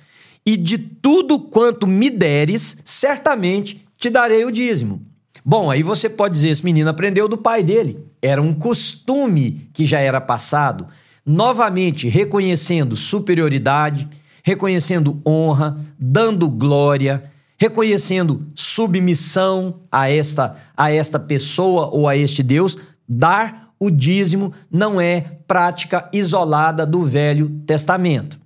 E 0.46 0.56
de 0.56 0.78
tudo 0.78 1.40
quanto 1.40 1.88
me 1.88 2.08
deres, 2.08 2.78
certamente 2.84 3.84
te 3.98 4.08
darei 4.08 4.44
o 4.44 4.52
dízimo. 4.52 5.09
Bom, 5.44 5.70
aí 5.70 5.82
você 5.82 6.08
pode 6.08 6.34
dizer: 6.34 6.48
esse 6.48 6.64
menino 6.64 6.90
aprendeu 6.90 7.28
do 7.28 7.38
pai 7.38 7.62
dele. 7.62 7.98
Era 8.20 8.40
um 8.40 8.52
costume 8.52 9.68
que 9.72 9.86
já 9.86 10.00
era 10.00 10.20
passado. 10.20 10.86
Novamente, 11.24 12.08
reconhecendo 12.08 12.96
superioridade, 12.96 14.08
reconhecendo 14.42 15.20
honra, 15.26 15.78
dando 15.98 16.48
glória, 16.48 17.30
reconhecendo 17.58 18.46
submissão 18.54 19.80
a 19.92 20.10
esta, 20.10 20.56
a 20.76 20.90
esta 20.90 21.18
pessoa 21.18 21.90
ou 21.92 22.08
a 22.08 22.16
este 22.16 22.42
Deus, 22.42 22.78
dar 23.06 23.70
o 23.78 23.90
dízimo 23.90 24.52
não 24.70 25.00
é 25.00 25.20
prática 25.46 26.08
isolada 26.12 26.86
do 26.86 27.04
Velho 27.04 27.50
Testamento. 27.66 28.39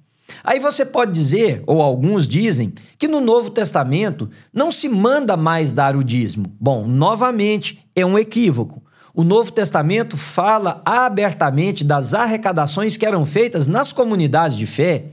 Aí 0.44 0.60
você 0.60 0.84
pode 0.84 1.10
dizer, 1.10 1.62
ou 1.66 1.80
alguns 1.80 2.28
dizem, 2.28 2.74
que 2.98 3.08
no 3.08 3.18
Novo 3.18 3.48
Testamento 3.48 4.28
não 4.52 4.70
se 4.70 4.90
manda 4.90 5.38
mais 5.38 5.72
dar 5.72 5.96
o 5.96 6.04
dízimo. 6.04 6.54
Bom, 6.60 6.86
novamente, 6.86 7.82
é 7.96 8.04
um 8.04 8.18
equívoco. 8.18 8.82
O 9.14 9.24
Novo 9.24 9.50
Testamento 9.50 10.18
fala 10.18 10.82
abertamente 10.84 11.82
das 11.82 12.12
arrecadações 12.12 12.98
que 12.98 13.06
eram 13.06 13.24
feitas 13.24 13.66
nas 13.66 13.90
comunidades 13.90 14.58
de 14.58 14.66
fé. 14.66 15.06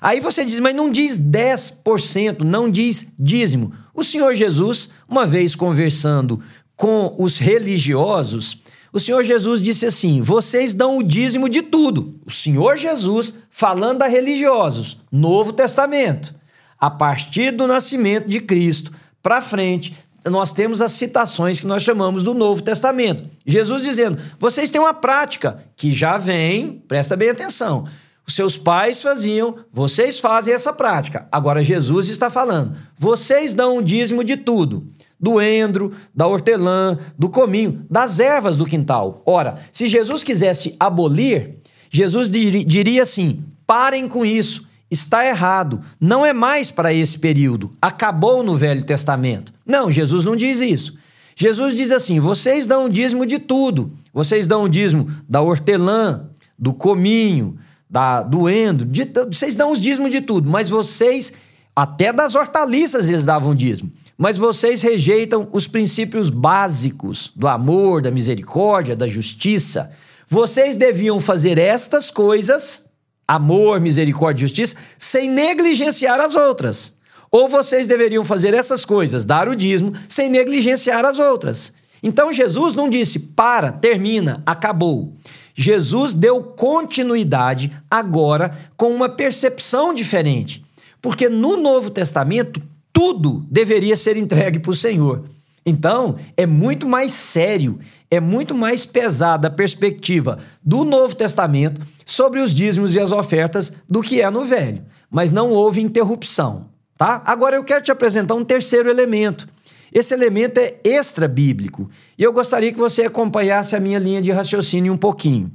Aí 0.00 0.18
você 0.18 0.46
diz, 0.46 0.58
mas 0.60 0.74
não 0.74 0.90
diz 0.90 1.20
10%, 1.20 2.40
não 2.40 2.70
diz 2.70 3.08
dízimo. 3.18 3.74
O 3.92 4.02
Senhor 4.02 4.34
Jesus, 4.34 4.88
uma 5.06 5.26
vez 5.26 5.54
conversando 5.54 6.40
com 6.74 7.14
os 7.18 7.36
religiosos, 7.36 8.62
o 8.92 8.98
Senhor 8.98 9.22
Jesus 9.22 9.62
disse 9.62 9.86
assim: 9.86 10.20
vocês 10.20 10.74
dão 10.74 10.98
o 10.98 11.02
dízimo 11.02 11.48
de 11.48 11.62
tudo. 11.62 12.18
O 12.26 12.30
Senhor 12.30 12.76
Jesus 12.76 13.34
falando 13.48 14.02
a 14.02 14.06
religiosos, 14.06 14.98
Novo 15.10 15.52
Testamento. 15.52 16.34
A 16.78 16.90
partir 16.90 17.50
do 17.50 17.66
nascimento 17.66 18.28
de 18.28 18.40
Cristo 18.40 18.92
para 19.22 19.42
frente, 19.42 19.94
nós 20.24 20.52
temos 20.52 20.82
as 20.82 20.92
citações 20.92 21.60
que 21.60 21.66
nós 21.66 21.82
chamamos 21.82 22.22
do 22.22 22.34
Novo 22.34 22.62
Testamento. 22.62 23.24
Jesus 23.46 23.82
dizendo: 23.82 24.18
vocês 24.38 24.70
têm 24.70 24.80
uma 24.80 24.94
prática 24.94 25.64
que 25.76 25.92
já 25.92 26.18
vem, 26.18 26.82
presta 26.88 27.16
bem 27.16 27.30
atenção. 27.30 27.84
Os 28.26 28.34
seus 28.34 28.56
pais 28.56 29.02
faziam, 29.02 29.56
vocês 29.72 30.20
fazem 30.20 30.54
essa 30.54 30.72
prática. 30.72 31.26
Agora 31.30 31.64
Jesus 31.64 32.08
está 32.08 32.28
falando: 32.28 32.76
vocês 32.96 33.54
dão 33.54 33.76
o 33.76 33.82
dízimo 33.82 34.24
de 34.24 34.36
tudo 34.36 34.90
do 35.20 35.40
endro, 35.40 35.92
da 36.14 36.26
hortelã, 36.26 36.98
do 37.18 37.28
cominho, 37.28 37.84
das 37.90 38.20
ervas 38.20 38.56
do 38.56 38.64
quintal. 38.64 39.22
Ora, 39.26 39.56
se 39.70 39.86
Jesus 39.86 40.24
quisesse 40.24 40.74
abolir, 40.80 41.56
Jesus 41.90 42.30
diria 42.30 43.02
assim: 43.02 43.44
parem 43.66 44.08
com 44.08 44.24
isso, 44.24 44.66
está 44.90 45.26
errado, 45.26 45.80
não 46.00 46.24
é 46.24 46.32
mais 46.32 46.70
para 46.70 46.92
esse 46.92 47.18
período, 47.18 47.70
acabou 47.80 48.42
no 48.42 48.56
Velho 48.56 48.84
Testamento. 48.84 49.52
Não, 49.66 49.90
Jesus 49.90 50.24
não 50.24 50.34
diz 50.34 50.60
isso. 50.60 50.98
Jesus 51.36 51.76
diz 51.76 51.92
assim: 51.92 52.18
vocês 52.18 52.66
dão 52.66 52.86
o 52.86 52.88
dízimo 52.88 53.26
de 53.26 53.38
tudo, 53.38 53.92
vocês 54.12 54.46
dão 54.46 54.64
o 54.64 54.68
dízimo 54.68 55.10
da 55.28 55.40
hortelã, 55.40 56.28
do 56.58 56.72
cominho, 56.72 57.56
da, 57.88 58.22
do 58.22 58.48
endro, 58.48 58.86
de, 58.86 59.08
vocês 59.26 59.56
dão 59.56 59.72
os 59.72 59.80
dízimos 59.80 60.10
de 60.10 60.20
tudo, 60.20 60.48
mas 60.48 60.70
vocês, 60.70 61.32
até 61.74 62.12
das 62.12 62.34
hortaliças, 62.34 63.08
eles 63.08 63.24
davam 63.24 63.54
dízimo. 63.54 63.90
Mas 64.20 64.36
vocês 64.36 64.82
rejeitam 64.82 65.48
os 65.50 65.66
princípios 65.66 66.28
básicos 66.28 67.32
do 67.34 67.48
amor, 67.48 68.02
da 68.02 68.10
misericórdia, 68.10 68.94
da 68.94 69.08
justiça. 69.08 69.90
Vocês 70.28 70.76
deviam 70.76 71.18
fazer 71.18 71.56
estas 71.56 72.10
coisas, 72.10 72.84
amor, 73.26 73.80
misericórdia 73.80 74.42
e 74.42 74.46
justiça, 74.46 74.76
sem 74.98 75.30
negligenciar 75.30 76.20
as 76.20 76.34
outras. 76.34 76.92
Ou 77.30 77.48
vocês 77.48 77.86
deveriam 77.86 78.22
fazer 78.22 78.52
essas 78.52 78.84
coisas, 78.84 79.24
dar 79.24 79.48
o 79.48 79.56
dízimo, 79.56 79.94
sem 80.06 80.28
negligenciar 80.28 81.02
as 81.06 81.18
outras. 81.18 81.72
Então 82.02 82.30
Jesus 82.30 82.74
não 82.74 82.90
disse 82.90 83.18
para, 83.18 83.72
termina, 83.72 84.42
acabou. 84.44 85.14
Jesus 85.54 86.12
deu 86.12 86.42
continuidade 86.42 87.74
agora 87.90 88.54
com 88.76 88.90
uma 88.94 89.08
percepção 89.08 89.94
diferente. 89.94 90.62
Porque 91.00 91.30
no 91.30 91.56
Novo 91.56 91.88
Testamento 91.88 92.60
tudo 92.92 93.44
deveria 93.50 93.96
ser 93.96 94.16
entregue 94.16 94.58
para 94.58 94.70
o 94.70 94.74
Senhor. 94.74 95.24
Então, 95.64 96.16
é 96.36 96.46
muito 96.46 96.88
mais 96.88 97.12
sério, 97.12 97.78
é 98.10 98.18
muito 98.18 98.54
mais 98.54 98.86
pesada 98.86 99.48
a 99.48 99.50
perspectiva 99.50 100.38
do 100.64 100.84
Novo 100.84 101.14
Testamento 101.14 101.80
sobre 102.04 102.40
os 102.40 102.54
dízimos 102.54 102.94
e 102.94 103.00
as 103.00 103.12
ofertas 103.12 103.72
do 103.88 104.00
que 104.00 104.20
é 104.20 104.30
no 104.30 104.44
Velho. 104.44 104.84
Mas 105.10 105.30
não 105.30 105.50
houve 105.50 105.80
interrupção, 105.80 106.66
tá? 106.96 107.22
Agora 107.26 107.56
eu 107.56 107.64
quero 107.64 107.84
te 107.84 107.92
apresentar 107.92 108.34
um 108.34 108.44
terceiro 108.44 108.88
elemento. 108.88 109.46
Esse 109.92 110.14
elemento 110.14 110.58
é 110.58 110.76
extra-bíblico 110.84 111.90
e 112.16 112.22
eu 112.22 112.32
gostaria 112.32 112.72
que 112.72 112.78
você 112.78 113.02
acompanhasse 113.02 113.74
a 113.76 113.80
minha 113.80 113.98
linha 113.98 114.22
de 114.22 114.30
raciocínio 114.30 114.92
um 114.92 114.96
pouquinho. 114.96 115.50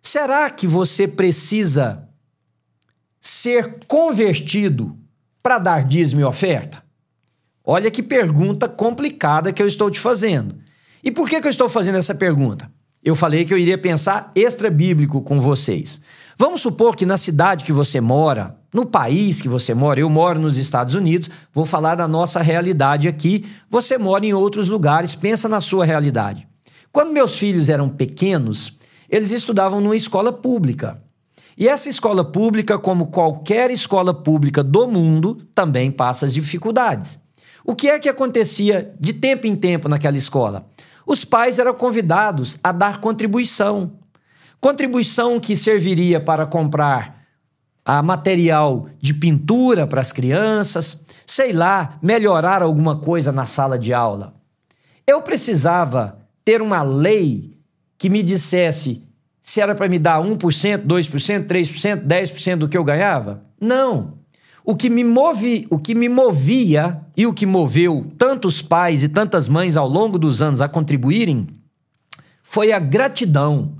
Será 0.00 0.48
que 0.48 0.66
você 0.66 1.06
precisa 1.06 2.08
ser 3.20 3.78
convertido 3.86 4.96
para 5.42 5.58
dar 5.58 5.84
dízimo 5.84 6.20
e 6.20 6.24
oferta? 6.24 6.82
Olha 7.64 7.90
que 7.90 8.02
pergunta 8.02 8.68
complicada 8.68 9.52
que 9.52 9.62
eu 9.62 9.66
estou 9.66 9.90
te 9.90 10.00
fazendo. 10.00 10.56
E 11.02 11.10
por 11.10 11.28
que, 11.28 11.40
que 11.40 11.46
eu 11.46 11.50
estou 11.50 11.68
fazendo 11.68 11.98
essa 11.98 12.14
pergunta? 12.14 12.70
Eu 13.04 13.16
falei 13.16 13.44
que 13.44 13.52
eu 13.52 13.58
iria 13.58 13.76
pensar 13.76 14.30
extra-bíblico 14.34 15.20
com 15.22 15.40
vocês. 15.40 16.00
Vamos 16.38 16.60
supor 16.60 16.94
que 16.94 17.04
na 17.04 17.16
cidade 17.16 17.64
que 17.64 17.72
você 17.72 18.00
mora, 18.00 18.56
no 18.72 18.86
país 18.86 19.40
que 19.40 19.48
você 19.48 19.74
mora, 19.74 19.98
eu 19.98 20.08
moro 20.08 20.38
nos 20.38 20.56
Estados 20.56 20.94
Unidos, 20.94 21.28
vou 21.52 21.66
falar 21.66 21.96
da 21.96 22.06
nossa 22.06 22.40
realidade 22.40 23.08
aqui, 23.08 23.44
você 23.68 23.98
mora 23.98 24.24
em 24.24 24.32
outros 24.32 24.68
lugares, 24.68 25.16
pensa 25.16 25.48
na 25.48 25.60
sua 25.60 25.84
realidade. 25.84 26.46
Quando 26.92 27.12
meus 27.12 27.36
filhos 27.36 27.68
eram 27.68 27.88
pequenos, 27.88 28.78
eles 29.08 29.32
estudavam 29.32 29.80
numa 29.80 29.96
escola 29.96 30.32
pública. 30.32 31.01
E 31.56 31.68
essa 31.68 31.88
escola 31.88 32.24
pública, 32.24 32.78
como 32.78 33.08
qualquer 33.08 33.70
escola 33.70 34.14
pública 34.14 34.62
do 34.62 34.86
mundo, 34.86 35.46
também 35.54 35.90
passa 35.90 36.26
as 36.26 36.34
dificuldades. 36.34 37.20
O 37.64 37.74
que 37.74 37.88
é 37.88 37.98
que 37.98 38.08
acontecia 38.08 38.94
de 38.98 39.12
tempo 39.12 39.46
em 39.46 39.54
tempo 39.54 39.88
naquela 39.88 40.16
escola? 40.16 40.66
Os 41.06 41.24
pais 41.24 41.58
eram 41.58 41.74
convidados 41.74 42.58
a 42.62 42.72
dar 42.72 43.00
contribuição. 43.00 43.92
Contribuição 44.60 45.38
que 45.38 45.56
serviria 45.56 46.20
para 46.20 46.46
comprar 46.46 47.22
a 47.84 48.02
material 48.02 48.88
de 49.00 49.12
pintura 49.12 49.86
para 49.86 50.00
as 50.00 50.12
crianças, 50.12 51.04
sei 51.26 51.52
lá, 51.52 51.98
melhorar 52.00 52.62
alguma 52.62 52.96
coisa 52.96 53.32
na 53.32 53.44
sala 53.44 53.78
de 53.78 53.92
aula. 53.92 54.34
Eu 55.06 55.20
precisava 55.20 56.18
ter 56.44 56.62
uma 56.62 56.82
lei 56.82 57.58
que 57.98 58.08
me 58.08 58.22
dissesse 58.22 59.04
se 59.42 59.60
era 59.60 59.74
para 59.74 59.88
me 59.88 59.98
dar 59.98 60.22
1%, 60.22 60.38
2%, 60.86 61.46
3%, 61.46 62.06
10% 62.06 62.56
do 62.56 62.68
que 62.68 62.78
eu 62.78 62.84
ganhava? 62.84 63.42
Não. 63.60 64.14
O 64.64 64.76
que 64.76 64.88
me 64.88 65.02
move, 65.02 65.66
o 65.68 65.78
que 65.78 65.92
me 65.92 66.08
movia 66.08 67.00
e 67.16 67.26
o 67.26 67.34
que 67.34 67.44
moveu 67.44 68.06
tantos 68.16 68.62
pais 68.62 69.02
e 69.02 69.08
tantas 69.08 69.48
mães 69.48 69.76
ao 69.76 69.88
longo 69.88 70.16
dos 70.16 70.40
anos 70.40 70.60
a 70.60 70.68
contribuírem 70.68 71.48
foi 72.44 72.70
a 72.70 72.78
gratidão. 72.78 73.76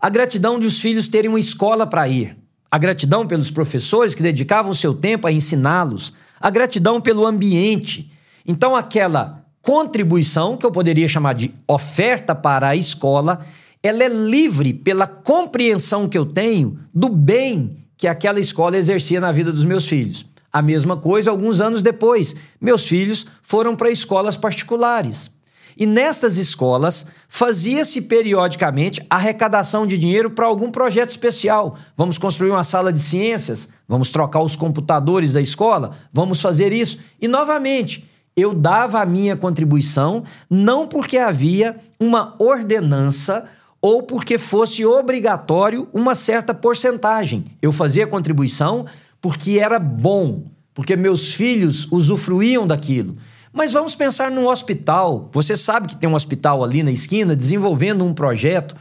A 0.00 0.08
gratidão 0.08 0.58
de 0.58 0.66
os 0.66 0.80
filhos 0.80 1.06
terem 1.06 1.28
uma 1.28 1.38
escola 1.38 1.86
para 1.86 2.08
ir. 2.08 2.36
A 2.68 2.76
gratidão 2.76 3.24
pelos 3.24 3.52
professores 3.52 4.14
que 4.16 4.22
dedicavam 4.22 4.74
seu 4.74 4.92
tempo 4.92 5.28
a 5.28 5.32
ensiná-los. 5.32 6.12
A 6.40 6.50
gratidão 6.50 7.00
pelo 7.00 7.24
ambiente. 7.24 8.10
Então 8.44 8.74
aquela 8.74 9.44
contribuição 9.62 10.56
que 10.56 10.66
eu 10.66 10.72
poderia 10.72 11.06
chamar 11.06 11.34
de 11.34 11.54
oferta 11.68 12.34
para 12.34 12.68
a 12.68 12.76
escola 12.76 13.46
ela 13.84 14.02
é 14.02 14.08
livre 14.08 14.72
pela 14.72 15.06
compreensão 15.06 16.08
que 16.08 16.16
eu 16.16 16.24
tenho 16.24 16.78
do 16.92 17.10
bem 17.10 17.76
que 17.98 18.08
aquela 18.08 18.40
escola 18.40 18.78
exercia 18.78 19.20
na 19.20 19.30
vida 19.30 19.52
dos 19.52 19.66
meus 19.66 19.86
filhos. 19.86 20.24
A 20.50 20.62
mesma 20.62 20.96
coisa 20.96 21.30
alguns 21.30 21.60
anos 21.60 21.82
depois. 21.82 22.34
Meus 22.58 22.88
filhos 22.88 23.26
foram 23.42 23.76
para 23.76 23.90
escolas 23.90 24.38
particulares. 24.38 25.30
E 25.76 25.84
nestas 25.84 26.38
escolas 26.38 27.04
fazia-se 27.28 28.00
periodicamente 28.00 29.04
arrecadação 29.10 29.86
de 29.86 29.98
dinheiro 29.98 30.30
para 30.30 30.46
algum 30.46 30.70
projeto 30.70 31.10
especial. 31.10 31.76
Vamos 31.94 32.16
construir 32.16 32.52
uma 32.52 32.64
sala 32.64 32.90
de 32.90 33.00
ciências, 33.00 33.68
vamos 33.86 34.08
trocar 34.08 34.40
os 34.40 34.56
computadores 34.56 35.34
da 35.34 35.42
escola, 35.42 35.90
vamos 36.10 36.40
fazer 36.40 36.72
isso. 36.72 37.00
E 37.20 37.28
novamente, 37.28 38.08
eu 38.34 38.54
dava 38.54 39.02
a 39.02 39.06
minha 39.06 39.36
contribuição 39.36 40.24
não 40.48 40.88
porque 40.88 41.18
havia 41.18 41.76
uma 42.00 42.34
ordenança 42.38 43.44
ou 43.84 44.02
porque 44.02 44.38
fosse 44.38 44.82
obrigatório 44.82 45.86
uma 45.92 46.14
certa 46.14 46.54
porcentagem. 46.54 47.44
Eu 47.60 47.70
fazia 47.70 48.06
contribuição 48.06 48.86
porque 49.20 49.58
era 49.58 49.78
bom, 49.78 50.44
porque 50.72 50.96
meus 50.96 51.34
filhos 51.34 51.86
usufruíam 51.92 52.66
daquilo. 52.66 53.14
Mas 53.52 53.74
vamos 53.74 53.94
pensar 53.94 54.30
num 54.30 54.46
hospital. 54.46 55.28
Você 55.34 55.54
sabe 55.54 55.88
que 55.88 55.96
tem 55.96 56.08
um 56.08 56.14
hospital 56.14 56.64
ali 56.64 56.82
na 56.82 56.90
esquina 56.90 57.36
desenvolvendo 57.36 58.06
um 58.06 58.14
projeto 58.14 58.74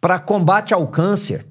para 0.00 0.18
combate 0.18 0.74
ao 0.74 0.88
câncer. 0.88 1.46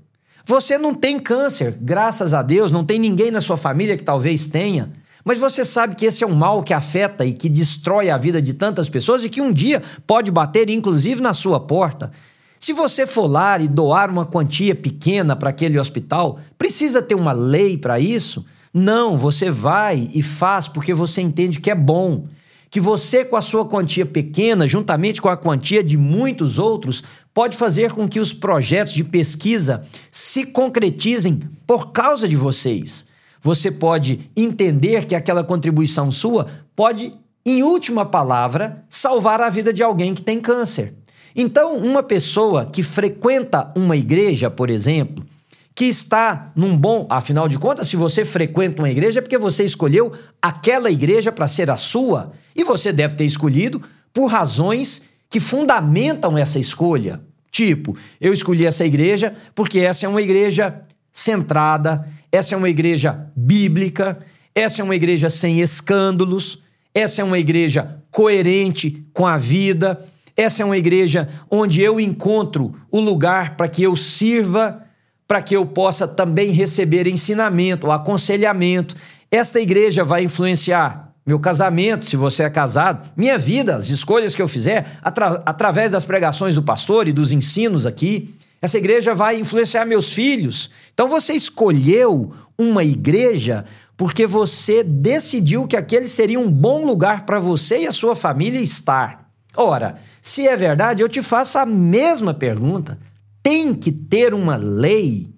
Você 0.46 0.78
não 0.78 0.94
tem 0.94 1.18
câncer, 1.18 1.78
graças 1.80 2.34
a 2.34 2.42
Deus, 2.42 2.74
não 2.74 2.84
tem 2.84 3.00
ninguém 3.00 3.32
na 3.32 3.40
sua 3.40 3.56
família 3.56 3.96
que 3.96 4.04
talvez 4.04 4.48
tenha. 4.48 4.92
Mas 5.24 5.40
você 5.40 5.64
sabe 5.64 5.96
que 5.96 6.08
esse 6.08 6.26
é 6.26 6.28
um 6.28 6.36
mal 6.36 6.62
que 6.62 6.74
afeta 6.74 7.24
e 7.24 7.32
que 7.32 7.48
destrói 7.48 8.10
a 8.10 8.18
vida 8.18 8.42
de 8.42 8.54
tantas 8.54 8.90
pessoas 8.90 9.24
e 9.24 9.30
que 9.30 9.40
um 9.40 9.54
dia 9.54 9.82
pode 10.06 10.30
bater, 10.30 10.70
inclusive, 10.70 11.22
na 11.22 11.34
sua 11.34 11.58
porta. 11.58 12.12
Se 12.62 12.74
você 12.74 13.08
for 13.08 13.26
lá 13.26 13.58
e 13.58 13.68
doar 13.68 14.12
uma 14.12 14.24
quantia 14.24 14.76
pequena 14.76 15.36
para 15.36 15.50
aquele 15.50 15.80
hospital, 15.80 16.40
precisa 16.60 17.02
ter 17.02 17.16
uma 17.16 17.32
lei 17.32 17.76
para 17.76 18.00
isso? 18.00 18.46
Não, 18.72 19.18
você 19.18 19.50
vai 19.50 20.08
e 20.14 20.22
faz 20.22 20.68
porque 20.68 20.94
você 20.94 21.22
entende 21.22 21.60
que 21.60 21.72
é 21.72 21.76
bom 21.76 22.28
que 22.70 22.80
você, 22.80 23.26
com 23.26 23.36
a 23.36 23.42
sua 23.42 23.66
quantia 23.66 24.06
pequena, 24.06 24.68
juntamente 24.68 25.20
com 25.20 25.28
a 25.28 25.36
quantia 25.36 25.84
de 25.84 25.98
muitos 25.98 26.60
outros, 26.60 27.04
pode 27.34 27.58
fazer 27.58 27.94
com 27.94 28.08
que 28.08 28.20
os 28.20 28.32
projetos 28.32 28.94
de 28.94 29.04
pesquisa 29.04 29.82
se 30.12 30.46
concretizem 30.46 31.42
por 31.66 31.92
causa 31.92 32.28
de 32.28 32.36
vocês. 32.36 33.08
Você 33.42 33.72
pode 33.72 34.30
entender 34.38 35.06
que 35.06 35.16
aquela 35.16 35.44
contribuição 35.44 36.12
sua 36.12 36.48
pode, 36.76 37.12
em 37.44 37.64
última 37.64 38.06
palavra, 38.06 38.86
salvar 38.88 39.42
a 39.42 39.50
vida 39.50 39.74
de 39.74 39.82
alguém 39.82 40.14
que 40.14 40.22
tem 40.22 40.40
câncer. 40.40 40.94
Então, 41.36 41.78
uma 41.78 42.04
pessoa 42.04 42.66
que 42.66 42.84
frequenta 42.84 43.72
uma 43.76 43.96
igreja, 43.96 44.50
por 44.50 44.70
exemplo, 44.70 45.26
que 45.74 45.86
está 45.86 46.52
num 46.56 46.76
bom. 46.76 47.08
Afinal 47.10 47.48
de 47.48 47.58
contas, 47.58 47.88
se 47.88 47.96
você 47.96 48.26
frequenta 48.26 48.82
uma 48.82 48.90
igreja, 48.90 49.20
é 49.20 49.22
porque 49.22 49.38
você 49.38 49.64
escolheu 49.64 50.12
aquela 50.42 50.92
igreja 50.92 51.32
para 51.32 51.48
ser 51.48 51.70
a 51.72 51.78
sua. 51.78 52.34
E 52.56 52.64
você 52.64 52.92
deve 52.92 53.16
ter 53.16 53.26
escolhido 53.26 53.82
por 54.14 54.28
razões 54.28 55.02
que 55.30 55.40
fundamentam 55.40 56.38
essa 56.38 56.60
escolha. 56.60 57.22
Tipo, 57.50 57.98
eu 58.20 58.34
escolhi 58.34 58.66
essa 58.66 58.86
igreja 58.86 59.34
porque 59.56 59.80
essa 59.80 60.06
é 60.06 60.10
uma 60.10 60.22
igreja 60.22 60.82
centrada, 61.12 62.06
essa 62.32 62.56
é 62.56 62.58
uma 62.58 62.70
igreja 62.70 63.28
bíblica, 63.36 64.20
essa 64.56 64.82
é 64.82 64.84
uma 64.84 64.96
igreja 64.96 65.30
sem 65.30 65.60
escândalos, 65.60 66.60
essa 66.94 67.22
é 67.22 67.26
uma 67.26 67.40
igreja 67.40 67.98
coerente 68.10 69.02
com 69.14 69.26
a 69.28 69.38
vida, 69.38 70.00
essa 70.36 70.64
é 70.64 70.66
uma 70.66 70.78
igreja 70.78 71.30
onde 71.50 71.82
eu 71.82 72.00
encontro 72.00 72.74
o 72.90 73.00
lugar 73.00 73.56
para 73.56 73.68
que 73.68 73.84
eu 73.84 73.96
sirva 73.96 74.84
para 75.32 75.42
que 75.42 75.56
eu 75.56 75.66
possa 75.66 76.06
também 76.06 76.52
receber 76.52 77.08
ensinamento, 77.08 77.90
aconselhamento. 77.90 78.98
Esta 79.32 79.62
igreja 79.62 80.04
vai 80.04 80.26
influenciar 80.26 81.14
meu 81.26 81.40
casamento, 81.40 82.06
se 82.06 82.18
você 82.18 82.44
é 82.44 82.50
casado, 82.50 83.10
minha 83.16 83.38
vida, 83.38 83.78
as 83.78 83.90
escolhas 83.90 84.36
que 84.36 84.42
eu 84.42 84.48
fizer, 84.50 85.00
atra 85.02 85.42
através 85.46 85.90
das 85.90 86.04
pregações 86.04 86.56
do 86.56 86.64
pastor 86.64 87.08
e 87.08 87.14
dos 87.14 87.32
ensinos 87.32 87.86
aqui. 87.86 88.36
Essa 88.62 88.78
igreja 88.78 89.16
vai 89.16 89.40
influenciar 89.40 89.86
meus 89.86 90.12
filhos. 90.12 90.70
Então 90.94 91.08
você 91.08 91.32
escolheu 91.32 92.34
uma 92.58 92.84
igreja 92.84 93.64
porque 93.96 94.28
você 94.28 94.84
decidiu 94.84 95.66
que 95.66 95.78
aquele 95.78 96.08
seria 96.08 96.42
um 96.42 96.52
bom 96.52 96.86
lugar 96.86 97.26
para 97.26 97.40
você 97.40 97.84
e 97.84 97.88
a 97.88 97.92
sua 97.94 98.18
família 98.18 98.60
estar. 98.60 99.21
Ora, 99.56 99.96
se 100.22 100.48
é 100.48 100.56
verdade, 100.56 101.02
eu 101.02 101.10
te 101.10 101.22
faço 101.22 101.58
a 101.58 101.66
mesma 101.66 102.34
pergunta 102.34 102.98
tem 103.44 103.74
que 103.74 103.92
ter 103.92 104.34
uma 104.34 104.56
lei 104.56 105.34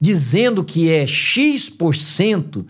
dizendo 0.00 0.64
que 0.64 0.90
é 0.90 1.06
X% 1.06 2.66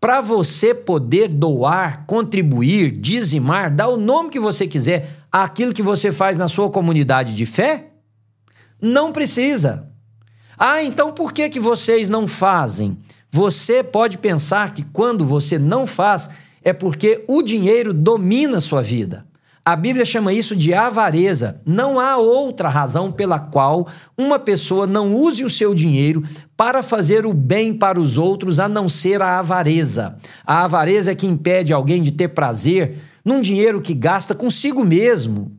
para 0.00 0.20
você 0.20 0.74
poder 0.74 1.28
doar, 1.28 2.04
contribuir, 2.06 2.90
dizimar, 2.90 3.74
dar 3.74 3.88
o 3.88 3.96
nome 3.96 4.30
que 4.30 4.38
você 4.38 4.66
quiser 4.66 5.08
àquilo 5.32 5.72
que 5.72 5.82
você 5.82 6.12
faz 6.12 6.36
na 6.36 6.46
sua 6.46 6.70
comunidade 6.70 7.34
de 7.34 7.46
fé? 7.46 7.90
Não 8.80 9.12
precisa. 9.12 9.88
Ah, 10.58 10.82
então 10.82 11.12
por 11.12 11.32
que, 11.32 11.48
que 11.48 11.58
vocês 11.58 12.08
não 12.08 12.26
fazem? 12.26 12.98
Você 13.30 13.82
pode 13.82 14.18
pensar 14.18 14.74
que 14.74 14.84
quando 14.92 15.24
você 15.24 15.58
não 15.58 15.86
faz 15.86 16.28
é 16.62 16.72
porque 16.72 17.24
o 17.26 17.42
dinheiro 17.42 17.92
domina 17.92 18.60
sua 18.60 18.82
vida. 18.82 19.26
A 19.66 19.74
Bíblia 19.74 20.04
chama 20.04 20.30
isso 20.30 20.54
de 20.54 20.74
avareza. 20.74 21.58
Não 21.64 21.98
há 21.98 22.18
outra 22.18 22.68
razão 22.68 23.10
pela 23.10 23.38
qual 23.38 23.88
uma 24.16 24.38
pessoa 24.38 24.86
não 24.86 25.14
use 25.14 25.42
o 25.42 25.48
seu 25.48 25.74
dinheiro 25.74 26.22
para 26.54 26.82
fazer 26.82 27.24
o 27.24 27.32
bem 27.32 27.72
para 27.72 27.98
os 27.98 28.18
outros 28.18 28.60
a 28.60 28.68
não 28.68 28.90
ser 28.90 29.22
a 29.22 29.38
avareza. 29.38 30.18
A 30.46 30.64
avareza 30.64 31.12
é 31.12 31.14
que 31.14 31.26
impede 31.26 31.72
alguém 31.72 32.02
de 32.02 32.12
ter 32.12 32.28
prazer 32.28 32.98
num 33.24 33.40
dinheiro 33.40 33.80
que 33.80 33.94
gasta 33.94 34.34
consigo 34.34 34.84
mesmo 34.84 35.50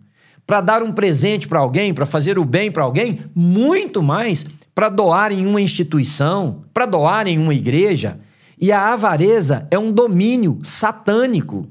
para 0.46 0.62
dar 0.62 0.84
um 0.84 0.92
presente 0.92 1.48
para 1.48 1.58
alguém, 1.58 1.92
para 1.92 2.06
fazer 2.06 2.38
o 2.38 2.46
bem 2.46 2.72
para 2.72 2.84
alguém, 2.84 3.22
muito 3.34 4.04
mais 4.04 4.46
para 4.76 4.88
doar 4.88 5.32
em 5.32 5.48
uma 5.48 5.60
instituição, 5.60 6.64
para 6.72 6.86
doar 6.86 7.26
em 7.26 7.40
uma 7.40 7.56
igreja. 7.56 8.20
E 8.62 8.72
a 8.72 8.94
avareza 8.94 9.68
é 9.72 9.80
um 9.80 9.92
domínio 9.92 10.60
satânico 10.62 11.68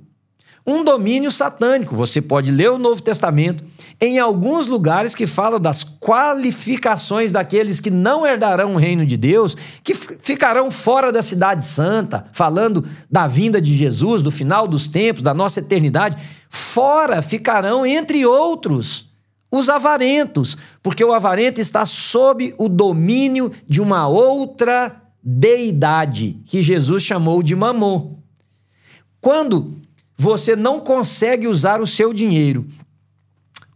um 0.67 0.83
domínio 0.83 1.31
satânico. 1.31 1.95
Você 1.95 2.23
pode 2.23 2.51
ler 2.51 2.71
o 2.71 2.79
Novo 2.79 3.03
Testamento 3.03 3.63
em 4.01 4.19
alguns 4.19 4.67
lugares 4.67 5.15
que 5.15 5.27
fala 5.27 5.59
das 5.59 5.85
qualificações 5.85 7.31
daqueles 7.31 7.81
que 7.81 7.91
não 7.91 8.27
herdarão 8.27 8.75
o 8.75 8.79
reino 8.79 9.05
de 9.05 9.17
Deus, 9.17 9.57
que 9.83 9.95
ficarão 9.95 10.71
fora 10.71 11.13
da 11.13 11.23
cidade 11.23 11.65
santa, 11.65 12.27
falando 12.33 12.85
da 13.11 13.27
vinda 13.27 13.61
de 13.61 13.77
Jesus, 13.77 14.23
do 14.23 14.31
final 14.31 14.67
dos 14.67 14.89
tempos, 14.89 15.23
da 15.23 15.35
nossa 15.35 15.61
eternidade. 15.61 16.17
Fora 16.49 17.21
ficarão, 17.21 17.85
entre 17.85 18.25
outros, 18.25 19.11
os 19.51 19.69
avarentos, 19.69 20.57
porque 20.83 21.05
o 21.05 21.13
avarento 21.13 21.61
está 21.61 21.85
sob 21.85 22.55
o 22.59 22.69
domínio 22.69 23.53
de 23.69 23.81
uma 23.81 24.09
outra 24.09 25.03
deidade 25.23 26.41
que 26.47 26.61
Jesus 26.61 27.03
chamou 27.03 27.43
de 27.43 27.55
mamon. 27.55 28.19
Quando 29.21 29.84
você 30.17 30.55
não 30.55 30.81
consegue 30.81 31.47
usar 31.47 31.81
o 31.81 31.87
seu 31.87 32.13
dinheiro 32.13 32.67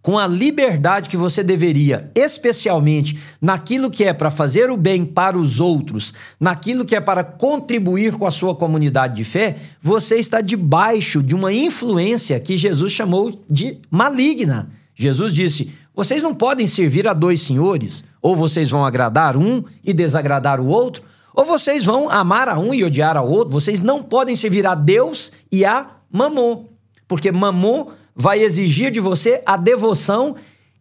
com 0.01 0.18
a 0.18 0.27
liberdade 0.27 1.09
que 1.09 1.16
você 1.16 1.42
deveria, 1.42 2.11
especialmente 2.14 3.18
naquilo 3.42 3.90
que 3.90 4.05
é 4.05 4.12
para 4.14 4.31
fazer 4.31 4.70
o 4.70 4.77
bem 4.77 5.05
para 5.05 5.37
os 5.37 5.61
outros, 5.61 6.14
naquilo 6.40 6.85
que 6.85 6.96
é 6.96 7.01
para 7.01 7.22
contribuir 7.22 8.14
com 8.14 8.27
a 8.27 8.31
sua 8.31 8.55
comunidade 8.55 9.16
de 9.16 9.24
fé, 9.24 9.57
você 9.83 10.16
está 10.16 10.40
debaixo 10.40 11.22
de 11.22 11.35
uma 11.35 11.53
influência 11.53 12.40
que 12.40 12.57
Jesus 12.57 12.92
chamou 12.92 13.44
de 13.51 13.79
maligna. 13.90 14.70
Jesus 14.94 15.35
disse: 15.35 15.72
vocês 15.94 16.22
não 16.22 16.33
podem 16.33 16.66
servir 16.66 17.09
a 17.09 17.12
dois 17.12 17.42
senhores, 17.42 18.05
ou 18.22 18.37
vocês 18.37 18.70
vão 18.70 18.87
agradar 18.87 19.37
um 19.37 19.64
e 19.85 19.92
desagradar 19.92 20.61
o 20.61 20.68
outro, 20.68 21.03
ou 21.35 21.44
vocês 21.44 21.85
vão 21.85 22.09
amar 22.09 22.48
a 22.48 22.59
um 22.59 22.72
e 22.72 22.83
odiar 22.83 23.16
ao 23.16 23.29
outro, 23.29 23.51
vocês 23.51 23.81
não 23.83 24.03
podem 24.03 24.35
servir 24.35 24.64
a 24.66 24.74
Deus 24.74 25.33
e 25.51 25.64
a 25.64 25.98
mamon. 26.11 26.66
Porque 27.07 27.33
mamon 27.33 27.88
vai 28.14 28.40
exigir 28.40 28.90
de 28.90 29.01
você 29.01 29.42
a 29.47 29.57
devoção 29.57 30.37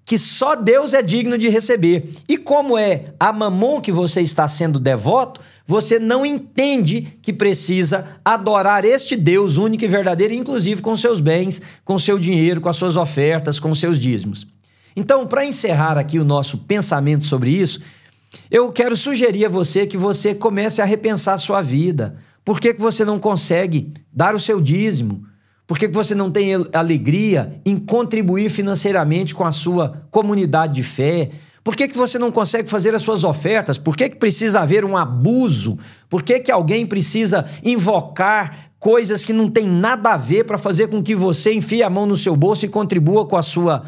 que 0.08 0.18
só 0.18 0.56
Deus 0.56 0.94
é 0.94 1.02
digno 1.02 1.38
de 1.38 1.50
receber. 1.50 2.10
E 2.30 2.38
como 2.38 2.78
é 2.78 3.14
a 3.20 3.34
mamon 3.34 3.82
que 3.82 3.92
você 3.92 4.22
está 4.22 4.48
sendo 4.48 4.80
devoto, 4.80 5.42
você 5.66 6.00
não 6.00 6.26
entende 6.26 7.20
que 7.22 7.34
precisa 7.34 8.06
adorar 8.24 8.86
este 8.86 9.18
Deus 9.18 9.58
único 9.58 9.84
e 9.84 9.88
verdadeiro, 9.88 10.34
inclusive 10.34 10.82
com 10.82 10.96
seus 10.96 11.20
bens, 11.20 11.62
com 11.84 11.98
seu 11.98 12.18
dinheiro, 12.18 12.62
com 12.62 12.70
as 12.70 12.78
suas 12.78 12.96
ofertas, 12.96 13.60
com 13.60 13.76
seus 13.76 14.00
dízimos. 14.00 14.48
Então, 14.96 15.28
para 15.28 15.46
encerrar 15.46 15.98
aqui 15.98 16.18
o 16.18 16.24
nosso 16.24 16.60
pensamento 16.60 17.26
sobre 17.26 17.52
isso, 17.52 17.82
eu 18.50 18.72
quero 18.72 18.96
sugerir 18.96 19.46
a 19.46 19.50
você 19.50 19.86
que 19.86 19.98
você 19.98 20.34
comece 20.34 20.82
a 20.82 20.86
repensar 20.86 21.34
a 21.34 21.38
sua 21.38 21.62
vida. 21.62 22.18
Por 22.48 22.62
que, 22.62 22.74
que 22.74 22.80
você 22.80 23.04
não 23.04 23.20
consegue 23.20 23.92
dar 24.10 24.34
o 24.34 24.40
seu 24.40 24.62
dízimo? 24.62 25.26
Por 25.68 25.78
que, 25.78 25.90
que 25.90 25.94
você 25.94 26.16
não 26.16 26.32
tem 26.32 26.52
alegria 26.72 27.60
em 27.66 27.76
contribuir 27.78 28.50
financeiramente 28.50 29.36
com 29.36 29.44
a 29.44 29.52
sua 29.52 30.08
comunidade 30.10 30.76
de 30.76 30.82
fé? 30.82 31.32
Por 31.62 31.76
que, 31.76 31.90
que 31.90 31.98
você 31.98 32.18
não 32.18 32.32
consegue 32.32 32.70
fazer 32.70 32.96
as 32.96 33.02
suas 33.02 33.26
ofertas? 33.26 33.78
Por 33.78 33.98
que, 33.98 34.08
que 34.08 34.16
precisa 34.16 34.62
haver 34.62 34.86
um 34.86 34.96
abuso? 34.96 35.78
Por 36.08 36.24
que, 36.24 36.40
que 36.40 36.50
alguém 36.50 36.86
precisa 36.86 37.46
invocar 37.62 38.72
coisas 38.80 39.26
que 39.26 39.34
não 39.34 39.50
tem 39.50 39.68
nada 39.68 40.14
a 40.14 40.18
ver 40.18 40.46
para 40.46 40.58
fazer 40.58 40.88
com 40.88 41.04
que 41.04 41.14
você 41.14 41.54
enfie 41.54 41.84
a 41.84 41.90
mão 41.90 42.06
no 42.06 42.16
seu 42.16 42.34
bolso 42.34 42.66
e 42.66 42.70
contribua 42.70 43.28
com 43.28 43.36
a 43.36 43.44
sua 43.44 43.84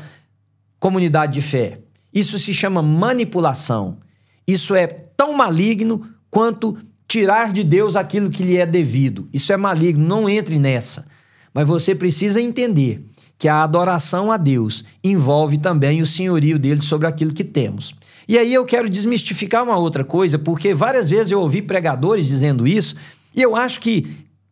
comunidade 0.78 1.32
de 1.32 1.41
fé. 1.41 1.80
Isso 2.13 2.38
se 2.38 2.54
chama 2.54 2.82
manipulação. 2.82 4.00
Isso 4.45 4.76
é 4.76 4.86
tão 4.86 5.32
maligno 5.32 6.06
quanto 6.30 6.78
tirar 7.10 7.52
de 7.52 7.63
Deus 7.63 7.95
aquilo 7.95 8.30
que 8.30 8.43
lhe 8.43 8.56
é 8.56 8.67
devido. 8.67 9.28
Isso 9.34 9.52
é 9.52 9.58
maligno, 9.58 10.06
não 10.06 10.30
entre 10.30 10.60
nessa. 10.60 11.08
Mas 11.52 11.67
você 11.67 11.95
precisa 11.95 12.39
entender 12.39 13.04
que 13.38 13.48
a 13.48 13.63
adoração 13.63 14.32
a 14.32 14.38
Deus 14.38 14.86
envolve 15.04 15.58
também 15.58 16.02
o 16.02 16.06
senhorio 16.06 16.60
dele 16.60 16.82
sobre 16.82 17.08
aquilo 17.08 17.34
que 17.34 17.43
temos. 17.43 17.95
E 18.28 18.38
aí 18.38 18.54
eu 18.54 18.63
quero 18.63 18.88
desmistificar 18.88 19.63
uma 19.63 19.76
outra 19.76 20.04
coisa, 20.04 20.38
porque 20.38 20.74
várias 20.74 21.10
vezes 21.10 21.32
eu 21.32 21.41
ouvi 21.41 21.63
pregadores 21.63 22.28
dizendo 22.28 22.67
isso, 22.67 22.95
e 23.36 23.41
eu 23.41 23.56
acho 23.56 23.82
que 23.82 24.06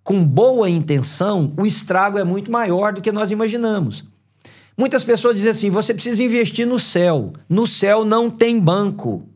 com 0.04 0.26
boa 0.26 0.68
intenção 0.68 1.54
o 1.58 1.66
estrago 1.66 2.18
é 2.18 2.24
muito 2.24 2.52
maior 2.52 2.92
do 2.92 3.02
que 3.02 3.12
nós 3.12 3.30
imaginamos. 3.30 4.04
Muitas 4.76 5.04
pessoas 5.04 5.36
dizem 5.36 5.52
assim: 5.52 5.70
você 5.70 5.94
precisa 5.94 6.24
investir 6.24 6.66
no 6.66 6.80
céu. 6.80 7.34
No 7.48 7.68
céu 7.68 8.04
não 8.04 8.30
tem 8.30 8.60
banco. 8.60 9.28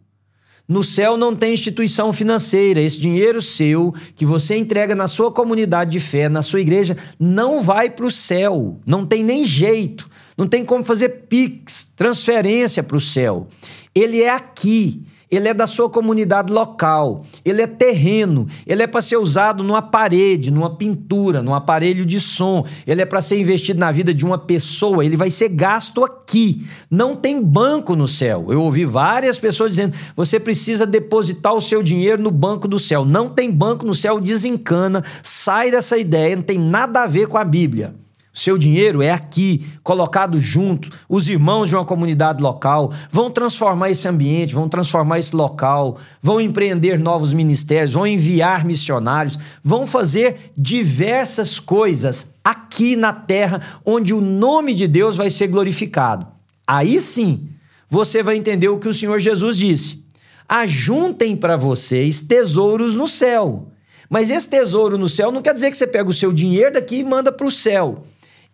No 0.72 0.86
céu 0.86 1.18
não 1.18 1.36
tem 1.36 1.54
instituição 1.54 2.14
financeira. 2.14 2.80
Esse 2.80 2.98
dinheiro 2.98 3.42
seu 3.42 3.94
que 4.16 4.26
você 4.26 4.56
entrega 4.56 4.96
na 4.96 5.06
sua 5.06 5.30
comunidade 5.30 5.92
de 5.92 6.00
fé, 6.00 6.30
na 6.30 6.42
sua 6.42 6.62
igreja, 6.62 6.96
não 7.20 7.62
vai 7.62 7.90
para 7.90 8.06
o 8.06 8.10
céu. 8.10 8.80
Não 8.86 9.06
tem 9.06 9.22
nem 9.22 9.44
jeito. 9.44 10.10
Não 10.38 10.48
tem 10.48 10.64
como 10.64 10.82
fazer 10.82 11.28
PIX, 11.28 11.90
transferência 11.94 12.82
para 12.82 12.96
o 12.96 13.02
céu. 13.02 13.50
Ele 13.94 14.22
é 14.22 14.30
aqui 14.30 15.04
ele 15.32 15.48
é 15.48 15.54
da 15.54 15.66
sua 15.66 15.90
comunidade 15.90 16.52
local, 16.52 17.24
ele 17.46 17.62
é 17.62 17.68
terreno, 17.68 18.48
ele 18.68 18.84
é 18.84 18.88
para 18.88 19.02
ser 19.02 19.16
usado 19.16 19.64
numa 19.64 19.82
parede, 19.82 20.52
numa 20.52 20.76
pintura, 20.76 21.42
num 21.42 21.54
aparelho 21.54 22.06
de 22.06 22.20
som, 22.20 22.66
ele 22.86 23.02
é 23.02 23.06
para 23.06 23.22
ser 23.22 23.40
investido 23.40 23.80
na 23.80 23.92
vida 23.92 24.14
de 24.14 24.26
uma 24.26 24.38
pessoa, 24.38 25.06
ele 25.06 25.16
vai 25.16 25.30
ser 25.30 25.48
gasto 25.48 26.04
aqui. 26.04 26.66
Não 26.90 27.16
tem 27.16 27.42
banco 27.42 27.96
no 27.96 28.08
céu. 28.08 28.48
Eu 28.50 28.62
ouvi 28.62 28.84
várias 28.84 29.40
pessoas 29.40 29.72
dizendo: 29.72 29.96
você 30.16 30.40
precisa 30.40 30.86
depositar 30.86 31.54
o 31.54 31.62
seu 31.62 31.82
dinheiro 31.82 32.22
no 32.22 32.32
banco 32.32 32.68
do 32.68 32.78
céu. 32.78 33.06
Não 33.06 33.30
tem 33.30 33.50
banco 33.50 33.86
no 33.86 33.96
céu, 33.96 34.20
desencana, 34.20 35.04
sai 35.24 35.72
dessa 35.72 35.98
ideia, 35.98 36.36
não 36.36 36.44
tem 36.44 36.60
nada 36.60 37.04
a 37.04 37.08
ver 37.08 37.28
com 37.28 37.38
a 37.38 37.46
Bíblia. 37.46 37.94
Seu 38.34 38.58
dinheiro 38.58 39.02
é 39.02 39.12
aqui, 39.12 39.68
colocado 39.84 40.40
junto. 40.40 40.90
Os 41.10 41.28
irmãos 41.28 41.68
de 41.68 41.76
uma 41.76 41.84
comunidade 41.84 42.42
local 42.42 42.94
vão 43.10 43.30
transformar 43.30 43.90
esse 43.90 44.08
ambiente, 44.08 44.56
vão 44.56 44.70
transformar 44.70 45.20
esse 45.20 45.36
local, 45.36 45.98
vão 46.22 46.40
empreender 46.40 46.98
novos 46.98 47.34
ministérios, 47.34 47.92
vão 47.92 48.08
enviar 48.08 48.64
missionários, 48.64 49.38
vão 49.62 49.86
fazer 49.86 50.54
diversas 50.58 51.60
coisas 51.60 52.34
aqui 52.42 52.96
na 52.96 53.12
terra, 53.12 53.62
onde 53.86 54.14
o 54.14 54.22
nome 54.22 54.74
de 54.74 54.88
Deus 54.88 55.18
vai 55.18 55.30
ser 55.30 55.48
glorificado. 55.48 56.26
Aí 56.66 57.02
sim, 57.02 57.50
você 57.90 58.24
vai 58.24 58.38
entender 58.38 58.70
o 58.70 58.80
que 58.80 58.88
o 58.88 58.94
Senhor 58.94 59.20
Jesus 59.20 59.58
disse: 59.58 60.06
ajuntem 60.48 61.36
para 61.36 61.58
vocês 61.58 62.22
tesouros 62.22 62.96
no 62.96 63.10
céu. 63.10 63.68
Mas 64.10 64.30
esse 64.30 64.48
tesouro 64.48 64.98
no 64.98 65.10
céu 65.10 65.34
não 65.34 65.42
quer 65.42 65.54
dizer 65.54 65.70
que 65.70 65.78
você 65.78 65.88
pega 65.88 66.10
o 66.10 66.14
seu 66.14 66.32
dinheiro 66.32 66.74
daqui 66.74 66.98
e 66.98 67.04
manda 67.04 67.30
para 67.32 67.48
o 67.48 67.52
céu 67.52 68.02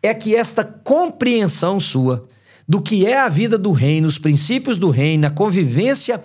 é 0.02 0.14
que 0.14 0.36
esta 0.36 0.64
compreensão 0.64 1.80
sua 1.80 2.28
do 2.68 2.82
que 2.82 3.06
é 3.06 3.18
a 3.18 3.30
vida 3.30 3.58
do 3.58 3.72
reino, 3.72 4.08
os 4.08 4.20
princípios 4.20 4.78
do 4.78 4.90
reino, 4.90 5.26
a 5.26 5.30
convivência 5.30 6.22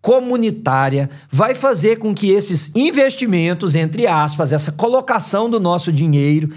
comunitária, 0.00 1.10
vai 1.30 1.54
fazer 1.54 1.98
com 1.98 2.14
que 2.14 2.30
esses 2.30 2.70
investimentos, 2.74 3.74
entre 3.74 4.06
aspas, 4.06 4.52
essa 4.52 4.72
colocação 4.72 5.50
do 5.50 5.60
nosso 5.60 5.92
dinheiro, 5.92 6.50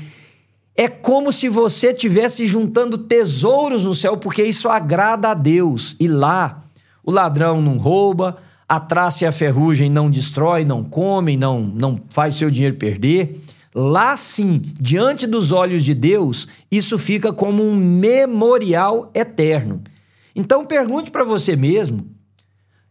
é 0.76 0.88
como 0.88 1.32
se 1.32 1.50
você 1.50 1.92
estivesse 1.92 2.46
juntando 2.46 2.98
tesouros 2.98 3.84
no 3.84 3.94
céu, 3.94 4.16
porque 4.16 4.44
isso 4.44 4.70
agrada 4.70 5.30
a 5.30 5.34
Deus. 5.34 5.96
E 6.00 6.08
lá, 6.08 6.64
o 7.04 7.12
ladrão 7.12 7.62
não 7.62 7.78
rouba, 7.78 8.38
a 8.68 8.80
traça 8.80 9.26
e 9.26 9.28
a 9.28 9.32
ferrugem 9.32 9.90
não 9.90 10.10
destrói, 10.10 10.64
não 10.64 10.84
comem, 10.84 11.36
não, 11.36 11.60
não 11.60 12.00
faz 12.10 12.36
seu 12.36 12.50
dinheiro 12.50 12.76
perder. 12.76 13.42
Lá 13.74 14.18
sim, 14.18 14.62
diante 14.80 15.28
dos 15.28 15.52
olhos 15.52 15.84
de 15.84 15.94
Deus, 15.94 16.48
isso 16.72 16.98
fica 16.98 17.32
como 17.32 17.64
um 17.64 17.76
memorial 17.76 19.12
eterno. 19.14 19.82
Então 20.36 20.66
pergunte 20.66 21.12
para 21.12 21.24
você 21.24 21.56
mesmo: 21.56 22.10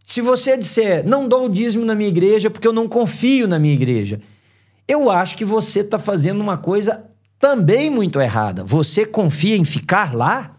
se 0.05 0.21
você 0.21 0.57
disser, 0.57 1.07
não 1.07 1.29
dou 1.29 1.47
o 1.47 1.49
dízimo 1.49 1.85
na 1.85 1.95
minha 1.95 2.09
igreja 2.09 2.49
porque 2.49 2.67
eu 2.69 2.73
não 2.73 2.89
confio 2.89 3.49
na 3.49 3.59
minha 3.59 3.75
igreja, 3.75 4.21
eu 4.87 5.11
acho 5.11 5.37
que 5.37 5.45
você 5.45 5.81
está 5.81 5.99
fazendo 5.99 6.41
uma 6.41 6.57
coisa 6.57 7.05
também 7.41 7.91
muito 7.91 8.21
errada. 8.21 8.63
Você 8.65 9.05
confia 9.05 9.57
em 9.57 9.65
ficar 9.65 10.15
lá? 10.15 10.57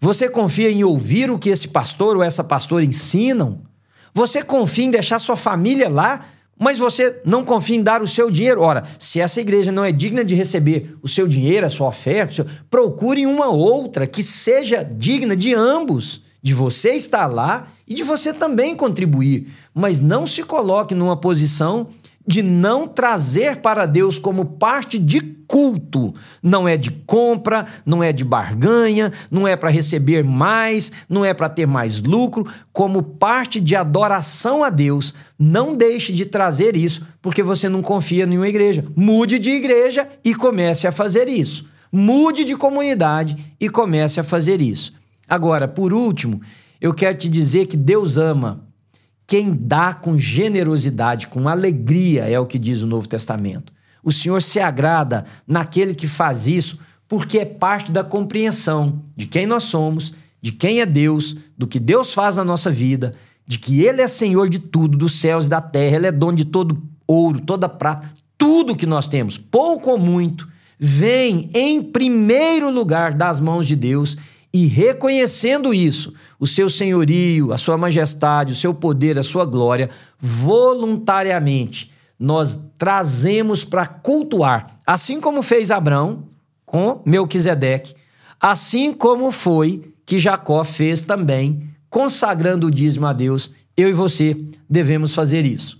Você 0.00 0.28
confia 0.28 0.70
em 0.70 0.84
ouvir 0.84 1.30
o 1.30 1.38
que 1.38 1.50
esse 1.50 1.68
pastor 1.68 2.16
ou 2.16 2.22
essa 2.22 2.44
pastora 2.44 2.84
ensinam? 2.84 3.62
Você 4.14 4.42
confia 4.42 4.84
em 4.84 4.90
deixar 4.90 5.18
sua 5.18 5.36
família 5.36 5.88
lá? 5.88 6.24
Mas 6.58 6.78
você 6.78 7.20
não 7.24 7.44
confia 7.44 7.76
em 7.76 7.82
dar 7.82 8.02
o 8.02 8.06
seu 8.06 8.30
dinheiro. 8.30 8.60
Ora, 8.60 8.84
se 8.98 9.20
essa 9.20 9.40
igreja 9.40 9.70
não 9.70 9.84
é 9.84 9.92
digna 9.92 10.24
de 10.24 10.34
receber 10.34 10.96
o 11.02 11.08
seu 11.08 11.28
dinheiro, 11.28 11.66
a 11.66 11.70
sua 11.70 11.88
oferta, 11.88 12.46
procure 12.68 13.24
uma 13.26 13.48
outra 13.48 14.06
que 14.06 14.22
seja 14.22 14.82
digna 14.82 15.36
de 15.36 15.54
ambos, 15.54 16.22
de 16.42 16.54
você 16.54 16.90
estar 16.92 17.26
lá 17.26 17.68
e 17.86 17.94
de 17.94 18.02
você 18.02 18.32
também 18.32 18.74
contribuir. 18.74 19.48
Mas 19.72 20.00
não 20.00 20.26
se 20.26 20.42
coloque 20.42 20.94
numa 20.94 21.16
posição 21.16 21.86
de 22.28 22.42
não 22.42 22.86
trazer 22.86 23.56
para 23.56 23.86
Deus 23.86 24.18
como 24.18 24.44
parte 24.44 24.98
de 24.98 25.18
culto. 25.46 26.14
Não 26.42 26.68
é 26.68 26.76
de 26.76 26.90
compra, 26.90 27.66
não 27.86 28.04
é 28.04 28.12
de 28.12 28.22
barganha, 28.22 29.10
não 29.30 29.48
é 29.48 29.56
para 29.56 29.70
receber 29.70 30.22
mais, 30.22 30.92
não 31.08 31.24
é 31.24 31.32
para 31.32 31.48
ter 31.48 31.66
mais 31.66 32.02
lucro, 32.02 32.46
como 32.70 33.02
parte 33.02 33.58
de 33.58 33.74
adoração 33.74 34.62
a 34.62 34.68
Deus. 34.68 35.14
Não 35.38 35.74
deixe 35.74 36.12
de 36.12 36.26
trazer 36.26 36.76
isso 36.76 37.06
porque 37.22 37.42
você 37.42 37.66
não 37.66 37.80
confia 37.80 38.24
em 38.24 38.36
uma 38.36 38.48
igreja. 38.48 38.84
Mude 38.94 39.38
de 39.38 39.50
igreja 39.50 40.06
e 40.22 40.34
comece 40.34 40.86
a 40.86 40.92
fazer 40.92 41.30
isso. 41.30 41.64
Mude 41.90 42.44
de 42.44 42.54
comunidade 42.54 43.54
e 43.58 43.70
comece 43.70 44.20
a 44.20 44.22
fazer 44.22 44.60
isso. 44.60 44.92
Agora, 45.26 45.66
por 45.66 45.94
último, 45.94 46.42
eu 46.78 46.92
quero 46.92 47.16
te 47.16 47.28
dizer 47.30 47.66
que 47.66 47.76
Deus 47.76 48.18
ama 48.18 48.67
quem 49.28 49.52
dá 49.52 49.92
com 49.92 50.16
generosidade, 50.16 51.28
com 51.28 51.46
alegria, 51.50 52.24
é 52.24 52.40
o 52.40 52.46
que 52.46 52.58
diz 52.58 52.82
o 52.82 52.86
Novo 52.86 53.06
Testamento. 53.06 53.74
O 54.02 54.10
Senhor 54.10 54.40
se 54.40 54.58
agrada 54.58 55.26
naquele 55.46 55.94
que 55.94 56.08
faz 56.08 56.48
isso, 56.48 56.80
porque 57.06 57.38
é 57.38 57.44
parte 57.44 57.92
da 57.92 58.02
compreensão 58.02 59.02
de 59.14 59.26
quem 59.26 59.44
nós 59.44 59.64
somos, 59.64 60.14
de 60.40 60.50
quem 60.50 60.80
é 60.80 60.86
Deus, 60.86 61.36
do 61.58 61.66
que 61.66 61.78
Deus 61.78 62.14
faz 62.14 62.36
na 62.36 62.44
nossa 62.44 62.70
vida, 62.70 63.12
de 63.46 63.58
que 63.58 63.82
Ele 63.82 64.00
é 64.00 64.08
Senhor 64.08 64.48
de 64.48 64.58
tudo, 64.58 64.96
dos 64.96 65.20
céus 65.20 65.44
e 65.44 65.50
da 65.50 65.60
terra, 65.60 65.96
Ele 65.96 66.06
é 66.06 66.12
dono 66.12 66.38
de 66.38 66.46
todo 66.46 66.82
ouro, 67.06 67.38
toda 67.42 67.68
prata, 67.68 68.10
tudo 68.38 68.74
que 68.74 68.86
nós 68.86 69.06
temos, 69.06 69.36
pouco 69.36 69.90
ou 69.90 69.98
muito, 69.98 70.48
vem 70.78 71.50
em 71.52 71.82
primeiro 71.82 72.70
lugar 72.70 73.12
das 73.12 73.40
mãos 73.40 73.66
de 73.66 73.76
Deus 73.76 74.16
e 74.52 74.66
reconhecendo 74.66 75.74
isso, 75.74 76.14
o 76.38 76.46
seu 76.46 76.68
senhorio, 76.68 77.52
a 77.52 77.58
sua 77.58 77.76
majestade, 77.76 78.52
o 78.52 78.56
seu 78.56 78.72
poder, 78.72 79.18
a 79.18 79.22
sua 79.22 79.44
glória, 79.44 79.90
voluntariamente 80.18 81.90
nós 82.18 82.58
trazemos 82.76 83.64
para 83.64 83.86
cultuar, 83.86 84.76
assim 84.86 85.20
como 85.20 85.42
fez 85.42 85.70
Abraão 85.70 86.24
com 86.66 87.00
Melquisedeque, 87.06 87.94
assim 88.40 88.92
como 88.92 89.30
foi 89.30 89.94
que 90.04 90.18
Jacó 90.18 90.64
fez 90.64 91.02
também, 91.02 91.68
consagrando 91.88 92.66
o 92.66 92.70
dízimo 92.70 93.06
a 93.06 93.12
Deus. 93.12 93.52
Eu 93.76 93.88
e 93.88 93.92
você 93.92 94.36
devemos 94.68 95.14
fazer 95.14 95.44
isso. 95.44 95.78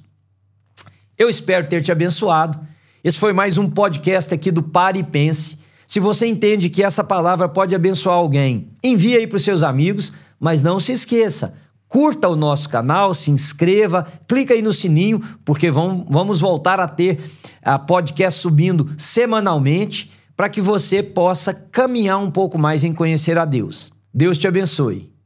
Eu 1.19 1.29
espero 1.29 1.67
ter 1.67 1.83
te 1.83 1.91
abençoado. 1.91 2.59
Esse 3.03 3.19
foi 3.19 3.33
mais 3.33 3.59
um 3.59 3.69
podcast 3.69 4.33
aqui 4.33 4.51
do 4.51 4.63
Pare 4.63 5.01
e 5.01 5.03
Pense. 5.05 5.58
Se 5.89 5.99
você 6.01 6.27
entende 6.27 6.69
que 6.69 6.85
essa 6.85 7.03
palavra 7.03 7.49
pode 7.49 7.75
abençoar 7.75 8.17
alguém, 8.17 8.69
envie 8.85 9.17
aí 9.17 9.27
para 9.27 9.37
os 9.37 9.43
seus 9.43 9.63
amigos, 9.63 10.13
mas 10.39 10.61
não 10.61 10.79
se 10.79 10.93
esqueça, 10.93 11.55
curta 11.89 12.29
o 12.29 12.37
nosso 12.37 12.69
canal, 12.69 13.15
se 13.15 13.31
inscreva, 13.31 14.07
clica 14.29 14.53
aí 14.53 14.61
no 14.61 14.71
sininho, 14.71 15.19
porque 15.47 15.71
vamos, 15.71 16.43
voltar 16.43 16.79
a 16.79 16.87
ter 16.87 17.19
a 17.63 17.79
podcast 17.79 18.39
subindo 18.39 18.91
semanalmente 18.99 20.11
para 20.37 20.51
que 20.51 20.61
você 20.61 21.03
possa 21.03 21.55
caminhar 21.55 22.19
um 22.19 22.31
pouco 22.31 22.59
mais 22.59 22.85
em 22.85 22.93
conhecer 22.93 23.39
a 23.39 23.47
Deus. 23.47 23.91
Deus 24.13 24.37
te 24.37 24.47
abençoe. 24.47 25.18